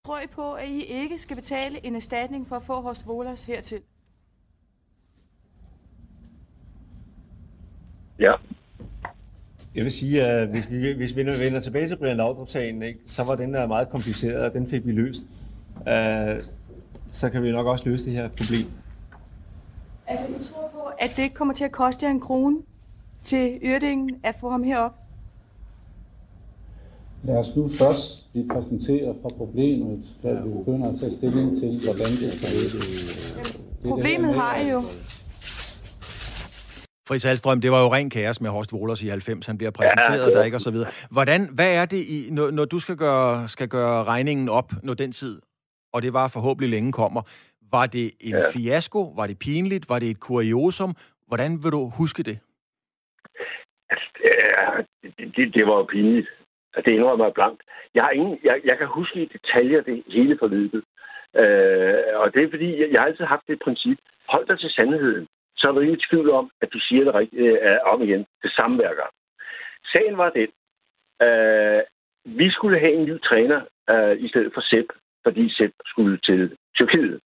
[0.05, 3.43] Tror I på, at I ikke skal betale en erstatning for at få hos Volas
[3.43, 3.81] hertil?
[8.19, 8.33] Ja.
[9.75, 13.23] Jeg vil sige, at hvis vi, hvis vi vender tilbage til Brian Laudrup-sagen, ikke, så
[13.23, 15.21] var den der meget kompliceret, og den fik vi løst.
[15.75, 16.43] Uh,
[17.17, 18.67] så kan vi nok også løse det her problem.
[20.07, 22.57] Altså, du tror på, at det ikke kommer til at koste jer en krone
[23.23, 24.93] til Ørdingen at få ham herop?
[27.23, 31.81] Lad os nu først blive præsenteret fra problemet, før vi begynder at tage stilling til,
[31.83, 33.37] hvordan det skal løses.
[33.87, 34.81] Problemet har I jo.
[37.07, 39.45] Fritz Alstrøm, det var jo ren kaos med Horst Wohlers i 90.
[39.45, 40.89] Han bliver præsenteret ja, der, ikke, og så videre.
[41.11, 44.93] Hvordan, hvad er det, i, når, når du skal gøre, skal gøre regningen op, når
[44.93, 45.41] den tid,
[45.97, 47.21] og det var forhåbentlig længe kommer,
[47.75, 48.49] var det en ja.
[48.53, 48.99] fiasko?
[49.19, 49.89] Var det pinligt?
[49.91, 50.91] Var det et kuriosum?
[51.27, 52.37] Hvordan vil du huske det?
[53.89, 54.07] Altså,
[55.03, 56.27] det, det, det var jo pinligt.
[56.73, 57.61] Altså, det indrømmer mig blankt.
[57.95, 60.83] Jeg, har ingen, jeg, jeg kan huske i detaljer det hele forløbet.
[61.41, 63.97] Øh, og det er fordi, jeg, jeg har altid haft det princip.
[64.29, 65.27] Hold dig til sandheden
[65.57, 68.25] så er du ikke i tvivl om, at du siger det rigtigt øh, om igen.
[68.43, 69.11] Det samme hver gang.
[69.91, 70.49] Sagen var den,
[71.27, 71.81] øh,
[72.39, 74.87] vi skulle have en ny træner øh, i stedet for Sepp,
[75.27, 77.19] fordi Sepp skulle til Tyrkiet.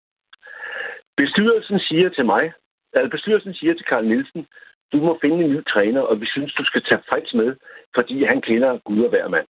[1.18, 2.54] Bestyrelsen siger til mig,
[2.94, 4.48] eller bestyrelsen siger til Karl Nielsen,
[4.92, 7.56] du må finde en ny træner, og vi synes, du skal tage Freds med,
[7.96, 9.48] fordi han kender Gud og hver mand.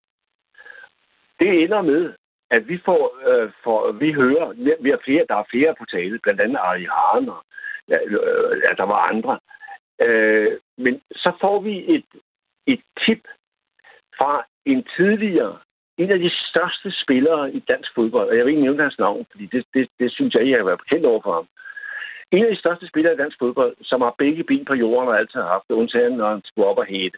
[1.39, 2.13] Det ender med,
[2.49, 4.47] at vi får, øh, for, vi hører,
[4.83, 7.43] vi har flere, der er flere på tale, blandt andet Ari Haren og
[7.87, 9.39] ja, øh, ja, der var andre.
[10.01, 12.05] Øh, men så får vi et,
[12.67, 13.23] et tip
[14.17, 15.59] fra en tidligere,
[16.01, 19.25] en af de største spillere i dansk fodbold, og jeg vil ikke nævne hans navn,
[19.31, 21.47] fordi det, det, det synes jeg, jeg har været bekendt over for ham.
[22.31, 25.17] En af de største spillere i dansk fodbold, som har begge ben på jorden og
[25.17, 27.17] altid har haft det, undtagen når han skulle op og hætte.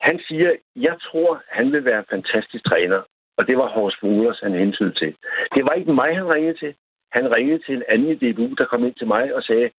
[0.00, 3.02] Han siger, jeg tror, han vil være en fantastisk træner.
[3.36, 5.14] Og det var Horst Wohlers, han hentydede til.
[5.54, 6.74] Det var ikke mig, han ringede til.
[7.12, 9.70] Han ringede til en anden i DBU, der kom ind til mig og sagde,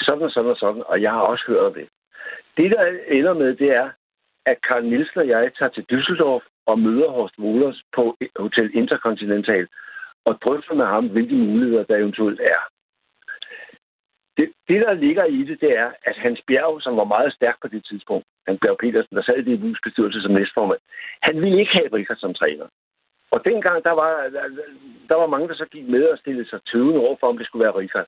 [0.00, 1.88] sådan og sådan og sådan, og jeg har også hørt det.
[2.56, 3.90] Det, der ender med, det er,
[4.50, 9.66] at Karl Nielsen og jeg tager til Düsseldorf og møder Horst Wohlers på Hotel Intercontinental
[10.24, 12.60] og drøfter med ham, hvilke muligheder der eventuelt er.
[14.36, 17.56] Det, det, der ligger i det, det er, at Hans Bjerg, som var meget stærk
[17.62, 20.80] på det tidspunkt, Hans Bjerg Petersen, der sad i DBU's bestyrelse som næstformand,
[21.22, 22.66] han ville ikke have Richard som træner.
[23.30, 24.44] Og dengang, der var, der,
[25.08, 27.46] der var mange, der så gik med og stillede sig tøvende over for, om det
[27.46, 28.06] skulle være Richard.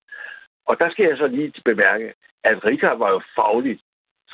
[0.66, 2.14] Og der skal jeg så lige bemærke,
[2.45, 3.82] at Richard var jo fagligt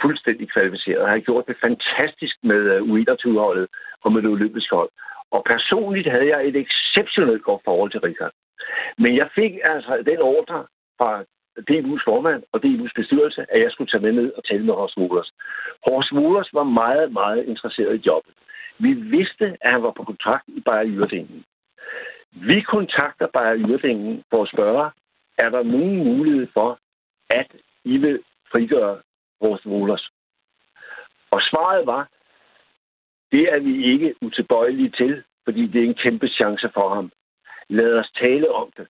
[0.03, 1.09] fuldstændig kvalificeret.
[1.09, 3.67] Han har gjort det fantastisk med øh, U21-holdet
[4.05, 4.91] og med det olympiske hold.
[5.31, 8.33] Og personligt havde jeg et exceptionelt godt forhold til Richard.
[8.99, 10.67] Men jeg fik altså den ordre
[10.99, 11.25] fra
[11.71, 14.97] DBU's formand og DBU's bestyrelse, at jeg skulle tage med ned og tale med Horst
[14.97, 15.31] Wohlers.
[15.87, 18.35] Horst Wohlers var meget, meget interesseret i jobbet.
[18.79, 21.45] Vi vidste, at han var på kontrakt i Bayer Jyrdingen.
[22.33, 24.91] Vi kontakter Bayer Jyrdingen for at spørge,
[25.39, 26.79] er der nogen mulighed for,
[27.31, 27.51] at
[27.85, 28.21] I vil
[28.53, 28.99] frigøre
[29.41, 30.09] vores volers?
[31.31, 32.09] Og svaret var,
[33.33, 37.13] det er vi ikke utilbøjelige til, fordi det er en kæmpe chance for ham.
[37.69, 38.87] Lad os tale om det.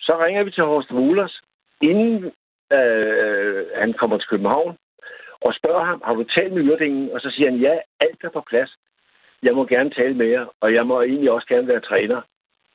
[0.00, 1.40] Så ringer vi til Horst Wohlers,
[1.80, 2.32] inden
[2.72, 4.76] øh, han kommer til København,
[5.40, 7.10] og spørger ham, har du talt med Yrdingen?
[7.12, 8.76] Og så siger han, ja, alt er på plads.
[9.42, 12.20] Jeg må gerne tale med jer, og jeg må egentlig også gerne være træner.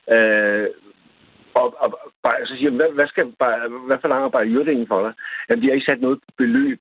[0.09, 0.67] Øh,
[1.60, 1.89] og, og,
[2.24, 3.26] og så siger han, hvad, hvad, skal,
[3.88, 5.14] hvad forlanger bare Yrdingen for dig?
[5.49, 6.80] Jamen, de har ikke sat noget beløb.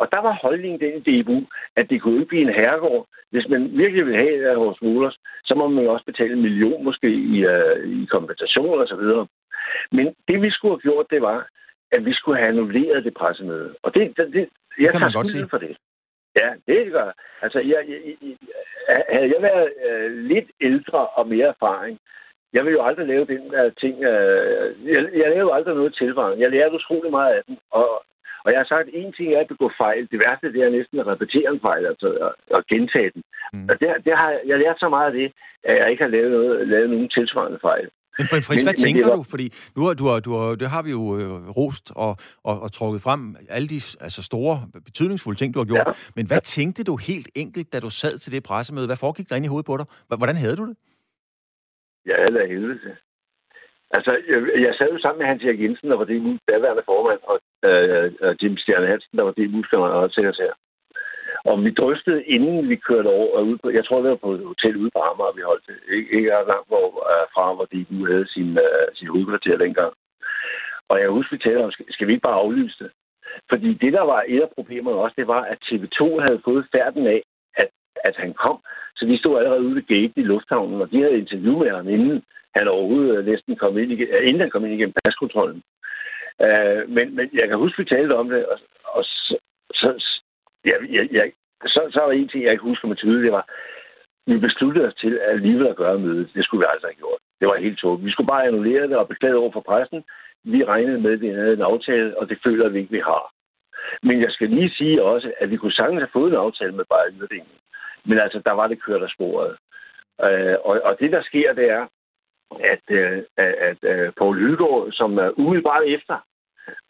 [0.00, 1.40] Og der var holdningen den i DBU,
[1.76, 3.06] at det kunne ikke blive en herregård.
[3.30, 6.42] Hvis man virkelig vil have det hos Mullers, så må man jo også betale en
[6.42, 9.26] million måske i, uh, i kompensation og så videre.
[9.92, 11.48] Men det vi skulle have gjort, det var,
[11.92, 13.74] at vi skulle have annulleret det pressemøde.
[13.82, 14.48] Og det, det, det
[14.78, 15.48] jeg det kan man godt sige.
[15.48, 15.76] for det.
[16.40, 17.12] Ja, det gør
[17.42, 21.98] Altså, jeg, jeg, jeg, havde jeg været uh, lidt ældre og mere erfaring,
[22.56, 23.94] jeg vil jo aldrig lave den uh, ting.
[24.10, 26.42] Uh, jeg, jeg lavede aldrig noget tilvarende.
[26.44, 27.56] Jeg lærte utrolig meget af den.
[27.70, 27.88] Og,
[28.44, 30.02] og jeg har sagt, at en ting er at begå fejl.
[30.12, 32.08] Det værste, det er næsten at repetere en fejl, altså
[32.56, 33.22] at, gentage den.
[33.52, 33.68] Mm.
[33.70, 35.28] Og det, det har, jeg lært så meget af det,
[35.64, 37.88] at jeg ikke har lavet, noget, lavet nogen tilsvarende fejl.
[38.18, 39.16] Men Fritz, men, hvad men tænker var...
[39.16, 39.22] du?
[39.22, 39.46] Fordi
[39.76, 42.72] nu har, du har, du har, det har vi jo øh, rost og, og, og
[42.72, 45.86] trukket frem alle de altså store, betydningsfulde ting, du har gjort.
[45.86, 45.92] Ja.
[46.16, 48.86] Men hvad tænkte du helt enkelt, da du sad til det pressemøde?
[48.86, 49.86] Hvad foregik der inde i hovedet på dig?
[50.18, 50.76] Hvordan havde du det?
[52.06, 52.96] Ja, havde helvede
[53.96, 57.20] Altså, jeg, jeg sad jo sammen med Hans Erik Jensen, der var det daværende formand,
[57.30, 57.36] og
[57.70, 60.52] øh, Jim Stjerne Hansen, der var det muskler og sekretær.
[61.44, 64.32] Og vi drøftede, inden vi kørte over, og ud på, jeg tror, det var på
[64.32, 65.76] et hotel ude på Amager, vi holdt det.
[65.96, 69.92] Ikke, ikke langt hvor, uh, fra, hvor de nu havde sin, uh, sin hovedkvarter dengang.
[70.88, 72.90] Og jeg husker, vi talte om, skal, skal vi ikke bare aflyse det?
[73.50, 77.06] Fordi det, der var et af problemerne også, det var, at TV2 havde fået færden
[77.06, 77.22] af,
[78.04, 78.58] at, han kom.
[78.96, 81.88] Så vi stod allerede ude ved gaten i lufthavnen, og de havde interview med ham,
[81.88, 82.22] inden
[82.56, 85.62] han overhovedet øh, næsten kom ind, igen, øh, inden han kom ind igennem paskontrollen.
[86.44, 89.36] Uh, men, men jeg kan huske, vi talte om det, og, og så,
[89.74, 89.88] så,
[90.64, 91.32] Ja, jeg, jeg,
[91.66, 93.46] så, så var en ting, jeg ikke husker mig tydeligt, det var,
[94.26, 96.30] vi besluttede os til at alligevel at gøre mødet.
[96.34, 97.20] Det skulle vi aldrig have gjort.
[97.40, 98.06] Det var helt tåbeligt.
[98.06, 100.04] Vi skulle bare annullere det og beklage over for pressen.
[100.44, 103.32] Vi regnede med, at vi havde en aftale, og det føler vi ikke, vi har.
[104.02, 106.84] Men jeg skal lige sige også, at vi kunne sagtens have fået en aftale med
[106.90, 107.56] Bayern Jyrdingen.
[108.04, 109.56] Men altså, der var det kørt af sporet.
[110.24, 111.86] Øh, og, og det, der sker, det er,
[112.72, 116.16] at, øh, at, at øh, Poul Hylgaard, som er umiddelbart efter,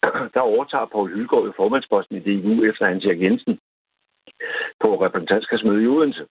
[0.33, 3.59] der overtager Poul Hylgaard jo formandsposten i DU efter Hans Erik Jensen
[4.79, 6.25] på repræsentantskabsmøde i Odense.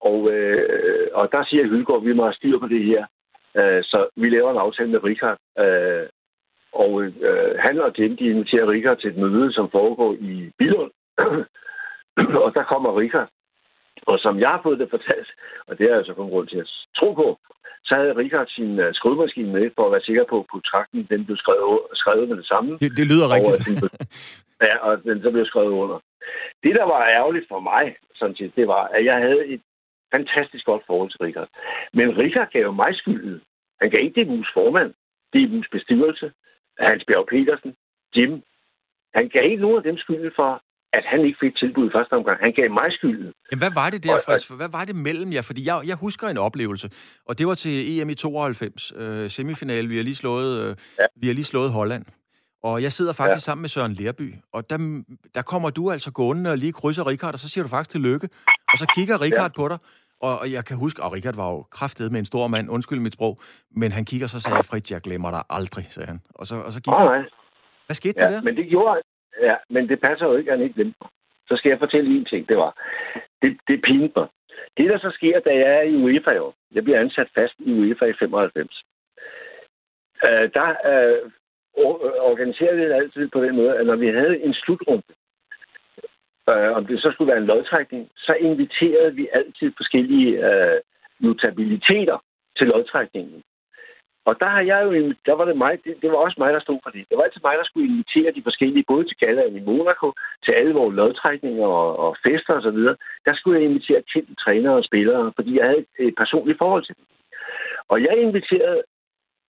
[0.00, 3.06] Og, øh, og der siger Hylgaard, at vi må have styr på det her.
[3.56, 5.38] Øh, så vi laver en aftale med Richard.
[5.58, 6.08] Øh,
[6.72, 10.90] og øh, han og Jim, de inviterer Richard til et møde, som foregår i Billund.
[12.44, 13.28] og der kommer Richard.
[14.10, 15.30] Og som jeg har fået det fortalt,
[15.68, 17.28] og det er altså kun grund til at tro på,
[17.88, 21.24] så havde Richard sin uh, skrivemaskine med, for at være sikker på, at kontrakten den
[21.26, 22.70] blev skrevet, skrevet med det samme.
[22.82, 23.82] Det, det lyder rigtigt.
[23.82, 23.90] Og,
[24.68, 25.98] ja, og den så blev skrevet under.
[26.62, 29.62] Det, der var ærgerligt for mig, sådan set, det var, at jeg havde et
[30.14, 31.48] fantastisk godt forhold til Richard.
[31.92, 33.40] Men Richard gav jo mig skylden.
[33.80, 34.90] Han gav ikke DBU's formand,
[35.36, 36.32] DBU's bestyrelse,
[36.78, 37.74] Hans Bjerg Petersen,
[38.16, 38.42] Jim.
[39.14, 42.12] Han gav ikke nogen af dem skylden for, at han ikke fik tilbud i første
[42.12, 42.40] omgang.
[42.40, 43.32] Han gav mig skylden.
[43.50, 44.48] Jamen, hvad var det der, Freds?
[44.48, 45.42] Hvad var det mellem jer?
[45.42, 46.90] Fordi jeg, jeg husker en oplevelse,
[47.26, 49.88] og det var til EM i 92, øh, semifinal.
[49.88, 51.06] Vi har lige slået, øh, ja.
[51.16, 52.04] vi har lige slået Holland.
[52.62, 53.48] Og jeg sidder faktisk ja.
[53.48, 55.02] sammen med Søren Lerby, og der,
[55.34, 58.00] der kommer du altså gående og lige krydser Richard, og så siger du faktisk til
[58.00, 58.28] lykke.
[58.72, 59.62] Og så kigger Richard ja.
[59.62, 59.78] på dig,
[60.20, 63.00] og, og jeg kan huske, og Richard var jo kraftet med en stor mand, undskyld
[63.00, 63.38] mit sprog,
[63.70, 66.20] men han kigger så sagde, Fritz, jeg glemmer dig aldrig, sagde han.
[66.34, 67.24] Og så, og så gik oh, han.
[67.86, 68.42] Hvad skete ja, der der?
[68.42, 69.02] men det gjorde
[69.40, 70.98] Ja, men det passer jo ikke, at han ikke glemte
[71.48, 72.72] Så skal jeg fortælle en ting, det var,
[73.42, 74.28] det, det pinede mig.
[74.76, 77.54] Det, der så sker, da jeg er i UEFA i år, jeg bliver ansat fast
[77.58, 78.84] i UEFA i 95,
[80.24, 81.30] øh, der øh,
[82.30, 85.12] organiserede vi det altid på den måde, at når vi havde en slutrunde,
[86.50, 90.80] øh, om det så skulle være en lodtrækning, så inviterede vi altid forskellige øh,
[91.20, 92.18] notabiliteter
[92.56, 93.42] til lodtrækningen.
[94.28, 94.90] Og der har jeg jo,
[95.26, 97.08] der var det mig, det, det var også mig, der stod for det.
[97.08, 100.12] Det var altid mig, der skulle invitere de forskellige, både til gallaen i Monaco,
[100.44, 102.96] til alle vores lodtrækninger og, og fester og så videre.
[103.26, 106.84] Der skulle jeg invitere kendte trænere og spillere, fordi jeg havde et, et personligt forhold
[106.84, 107.04] til dem.
[107.88, 108.82] Og jeg inviterede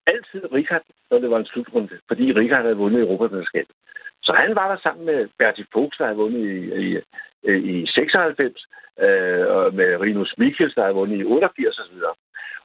[0.06, 3.74] altid Richard, når det var en slutrunde, fordi Richard havde vundet Europamesterskabet.
[4.22, 8.66] Så han var der sammen med Bertil Fuchs, der havde vundet i, i, i 96,
[9.04, 11.98] øh, og med Rinus Michels, der havde vundet i 88 osv.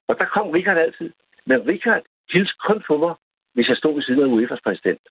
[0.07, 1.11] Og der kom Richard altid.
[1.45, 3.15] Men Richard hilste kun på mig,
[3.53, 5.01] hvis jeg stod ved siden af UEFA's præsident.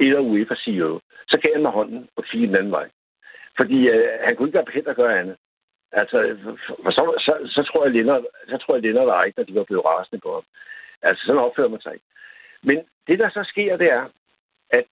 [0.00, 1.00] Eller UEFA's CEO.
[1.28, 2.88] Så gav han mig hånden og fik en anden vej.
[3.56, 5.36] Fordi øh, han kunne ikke være bekendt at gøre andet.
[5.92, 6.36] Altså,
[6.84, 9.54] for så, så, så, tror jeg, Lennart, så tror jeg, Lennart var ikke, når de
[9.54, 10.44] var blevet rasende på ham.
[11.02, 12.06] Altså, sådan opfører man sig ikke.
[12.62, 14.04] Men det, der så sker, det er,
[14.70, 14.84] at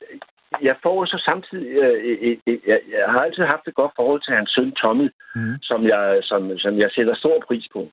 [0.62, 1.68] jeg får så samtidig...
[1.68, 5.08] Øh, øh, øh, jeg, jeg har altid haft et godt forhold til hans søn Tommy,
[5.34, 5.54] mm.
[5.62, 7.90] som, jeg, som, som jeg sætter stor pris på.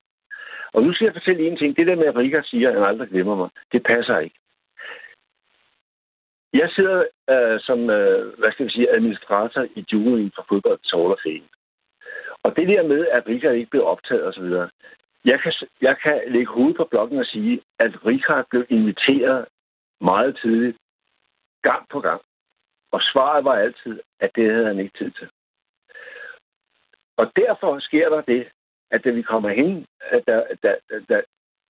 [0.76, 1.78] Og nu skal jeg fortælle en ting.
[1.78, 4.40] Det der med, at Rikard siger, at han aldrig glemmer mig, det passer ikke.
[6.54, 10.98] Jeg sidder øh, som, øh, hvad skal vi sige, administrator i juryen for fodbold til
[10.98, 11.48] Hall of Fame.
[12.44, 14.46] Og det der med, at Rikard ikke blev optaget osv.,
[15.26, 19.46] jeg kan, jeg kan lægge hovedet på blokken og sige, at Rikard blev inviteret
[20.02, 20.78] meget tidligt,
[21.62, 22.22] gang på gang.
[22.92, 25.30] Og svaret var altid, at det havde han ikke tid til.
[27.18, 28.48] Og derfor sker der det,
[28.92, 30.70] at da vi kommer hen, at da, da,
[31.10, 31.22] da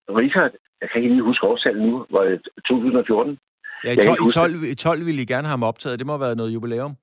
[0.09, 0.51] Richard,
[0.81, 3.39] jeg kan ikke lige huske årstallet nu, var det 2014?
[3.83, 5.99] Ja, i 12, i 12, i 12 ville I gerne have ham optaget.
[5.99, 6.95] Det må have været noget jubilæum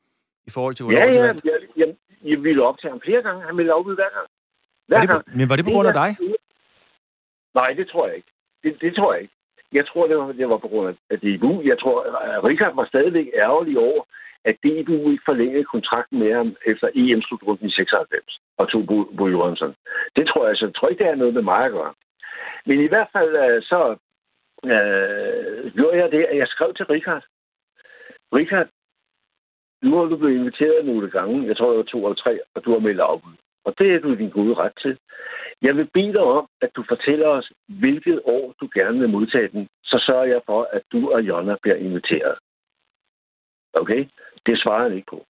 [0.46, 1.88] i forhold til, hvornår ja, ja, jeg, jeg,
[2.24, 3.42] jeg ville optage ham flere gange.
[3.42, 4.28] Han ville afbyde hver gang.
[4.88, 6.10] Hver var det på, men var det på grund af dig?
[7.54, 8.32] Nej, det tror jeg ikke.
[8.64, 9.34] Det, det tror jeg ikke.
[9.72, 11.62] Jeg tror, det var, det var på grund af DBU.
[11.70, 14.02] Jeg tror, at Richard var stadigvæk ærgerlig over,
[14.44, 18.86] at DBU ikke forlængede kontrakten med ham efter EM-slutrunden i 96 og tog
[19.16, 19.74] Bo, Jørgensen.
[20.16, 21.94] Det tror jeg, så jeg tror ikke, det er noget med mig at gøre.
[22.66, 23.80] Men i hvert fald øh, så
[24.72, 27.24] øh, gjorde jeg det, at jeg skrev til Richard.
[28.38, 28.68] Richard,
[29.82, 32.64] nu har du blevet inviteret nogle gange, jeg tror, det var to eller tre, og
[32.64, 33.32] du har meldt afbud.
[33.64, 34.98] Og det er du din gode ret til.
[35.62, 39.48] Jeg vil bede dig om, at du fortæller os, hvilket år du gerne vil modtage
[39.48, 39.68] den.
[39.84, 42.38] Så sørger jeg for, at du og Jonna bliver inviteret.
[43.74, 44.06] Okay?
[44.46, 45.24] Det svarer han ikke på.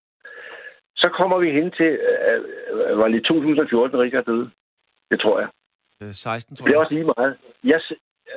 [0.96, 1.90] Så kommer vi hen til,
[2.20, 4.50] øh, var det i 2014, Richard døde?
[5.10, 5.48] Det tror jeg.
[6.14, 6.68] 16, tror jeg.
[6.68, 7.36] Det er også lige meget.
[7.64, 7.80] Jeg,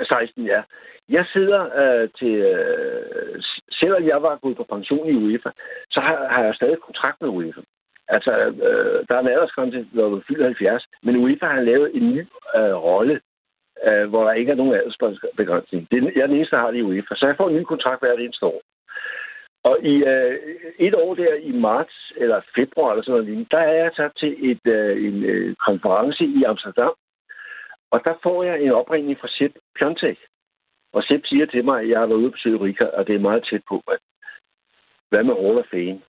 [0.03, 0.61] 16, ja.
[1.09, 2.33] Jeg sidder øh, til...
[2.35, 5.49] Øh, selvom jeg var gået på pension i UEFA,
[5.89, 7.61] så har, har jeg stadig kontrakt med UEFA.
[8.07, 8.31] Altså,
[8.67, 12.21] øh, der er en aldersgrænse, når du fylder 70, men UEFA har lavet en ny
[12.57, 13.21] øh, rolle,
[13.87, 15.87] øh, hvor der ikke er nogen aldersbegrænsning.
[15.91, 17.55] Det er, jeg er den eneste, der har det i UEFA, så jeg får en
[17.55, 18.61] ny kontrakt hvert eneste år.
[19.69, 20.35] Og i øh,
[20.79, 24.51] et år der i marts eller februar eller sådan noget, der er jeg taget til
[24.51, 26.93] et, øh, en øh, konference i Amsterdam,
[27.91, 30.19] og der får jeg en opringning fra Sepp Pjontek.
[30.93, 33.27] Og Sepp siger til mig, at jeg har været ude på Sydrika, og det er
[33.27, 33.83] meget tæt på.
[35.09, 36.01] Hvad med Hall of Fame?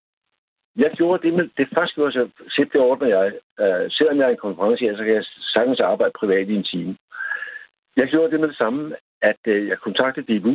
[0.76, 3.26] Jeg gjorde det, med, det første gjorde jeg, Sepp det ordner jeg.
[3.60, 6.96] Øh, selvom jeg er en konference, så kan jeg sagtens arbejde privat i en time.
[7.96, 10.54] Jeg gjorde det med det samme, at øh, jeg kontaktede DBU,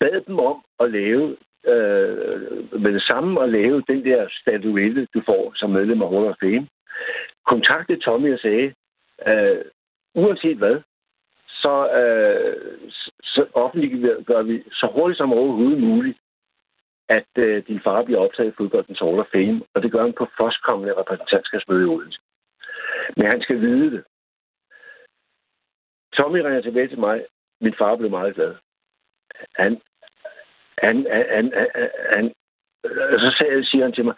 [0.00, 1.36] bad dem om at lave
[1.66, 6.26] øh, med det samme at lave den der statuette, du får som medlem af Hall
[6.26, 6.68] of Fame.
[7.46, 8.74] Kontaktede Tommy og sagde,
[9.26, 9.64] øh,
[10.14, 10.80] uanset hvad,
[11.48, 12.90] så, øh,
[13.22, 16.18] så offentliggør vi så hurtigt som overhovedet muligt,
[17.08, 20.12] at øh, din far bliver optaget i fodboldens Hall of Fame, og det gør han
[20.12, 22.18] på førstkommende repræsentantskabsmøde i Odense.
[23.16, 24.04] Men han skal vide det.
[26.16, 27.26] Tommy ringer tilbage til mig.
[27.60, 28.54] Min far blev meget glad.
[29.54, 29.80] Han,
[30.78, 32.24] han, han, han, han,
[32.84, 34.14] øh, så sagde, siger han til mig,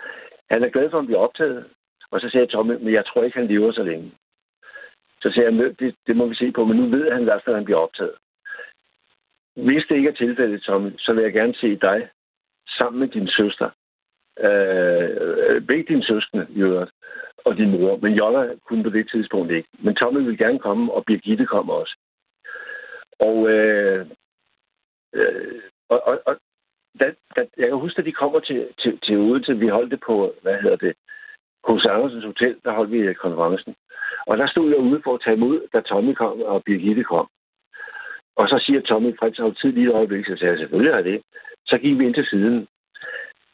[0.50, 1.64] han er glad for, at han bliver optaget.
[2.10, 4.12] Og så sagde jeg, Tommy, men jeg tror ikke, han lever så længe.
[5.22, 7.42] Så sagde jeg, det, det må vi se på, men nu ved han i hvert
[7.44, 8.14] fald, at han bliver optaget.
[9.56, 12.08] Hvis det ikke er tilfældet, Tommy, så vil jeg gerne se dig
[12.78, 13.70] sammen med din søster.
[14.40, 16.88] Øh, øh begge dine søskende, Jørgen,
[17.44, 17.96] og din mor.
[17.96, 19.68] Men Jonna kunne på det tidspunkt ikke.
[19.78, 21.96] Men Tommy vil gerne komme, og Birgitte kommer også.
[23.18, 24.06] Og, øh,
[25.14, 26.36] øh, og, og, og
[27.00, 29.90] da, da, jeg kan huske, at de kommer til, til, til ude til, vi holdt
[29.90, 30.94] det på, hvad hedder det,
[31.64, 33.74] hos Andersens Hotel, der holdt vi øh, konferencen.
[34.26, 37.28] Og der stod jeg ude for at tage imod, da Tommy kom og Birgitte kom.
[38.36, 40.26] Og så siger Tommy, Frits, har tid lige et øjeblik?
[40.26, 41.22] Så sagde jeg, selvfølgelig har det.
[41.66, 42.66] Så gik vi ind til siden.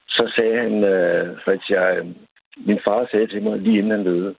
[0.09, 2.07] Så sagde han, øh, Frits, jeg, øh,
[2.57, 4.35] min far sagde til mig, lige inden han døde,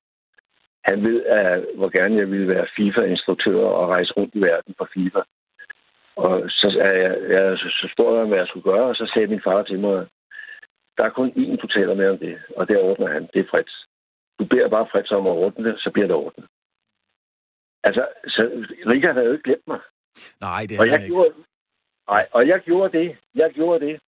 [0.84, 4.90] han ved, at, hvor gerne jeg ville være FIFA-instruktør og rejse rundt i verden for
[4.94, 5.20] FIFA.
[6.16, 9.42] Og så, jeg, jeg, så spurgte jeg, hvad jeg skulle gøre, og så sagde min
[9.44, 10.08] far til mig,
[10.98, 13.30] Der er kun én, du taler med om det, og det ordner han.
[13.34, 13.74] Det er Fritz.
[14.40, 16.46] Du beder bare Fritz om at ordne det, så bliver det ordnet.
[17.84, 18.42] Altså, så
[18.92, 19.80] Richard havde jo ikke glemt mig.
[20.42, 21.14] Nej, det og er jeg ikke.
[21.14, 21.34] gjorde,
[22.10, 23.18] nej, og jeg gjorde det.
[23.36, 24.00] Jeg gjorde det.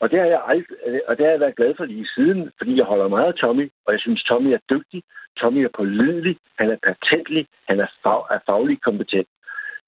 [0.00, 2.76] Og det har jeg aldrig, og det har jeg været glad for lige siden, fordi
[2.76, 5.02] jeg holder meget af Tommy, og jeg synes, Tommy er dygtig.
[5.40, 9.28] Tommy er pålidelig, han er patentlig, han er, fag, er faglig kompetent.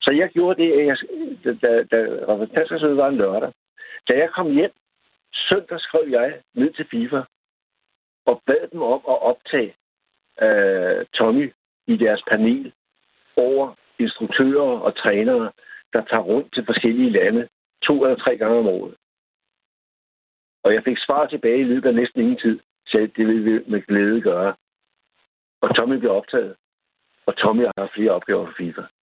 [0.03, 0.97] Så jeg gjorde det, at jeg,
[1.45, 1.99] da, da, da
[2.33, 3.53] repræsentantskabsmødet var en lørdag.
[4.09, 4.73] Da jeg kom hjem,
[5.33, 7.23] søndag skrev jeg ned til FIFA
[8.27, 9.75] og bad dem om at optage
[10.43, 11.53] øh, Tommy
[11.87, 12.73] i deres panel
[13.37, 15.53] over instruktører og trænere,
[15.93, 17.49] der tager rundt til forskellige lande
[17.83, 18.95] to eller tre gange om året.
[20.65, 22.61] Og jeg fik svar tilbage i løbet af næsten ingen tid.
[22.87, 24.55] så det vil vi med glæde gøre.
[25.61, 26.57] Og Tommy blev optaget.
[27.27, 28.83] Og Tommy har haft flere opgaver for FIFA.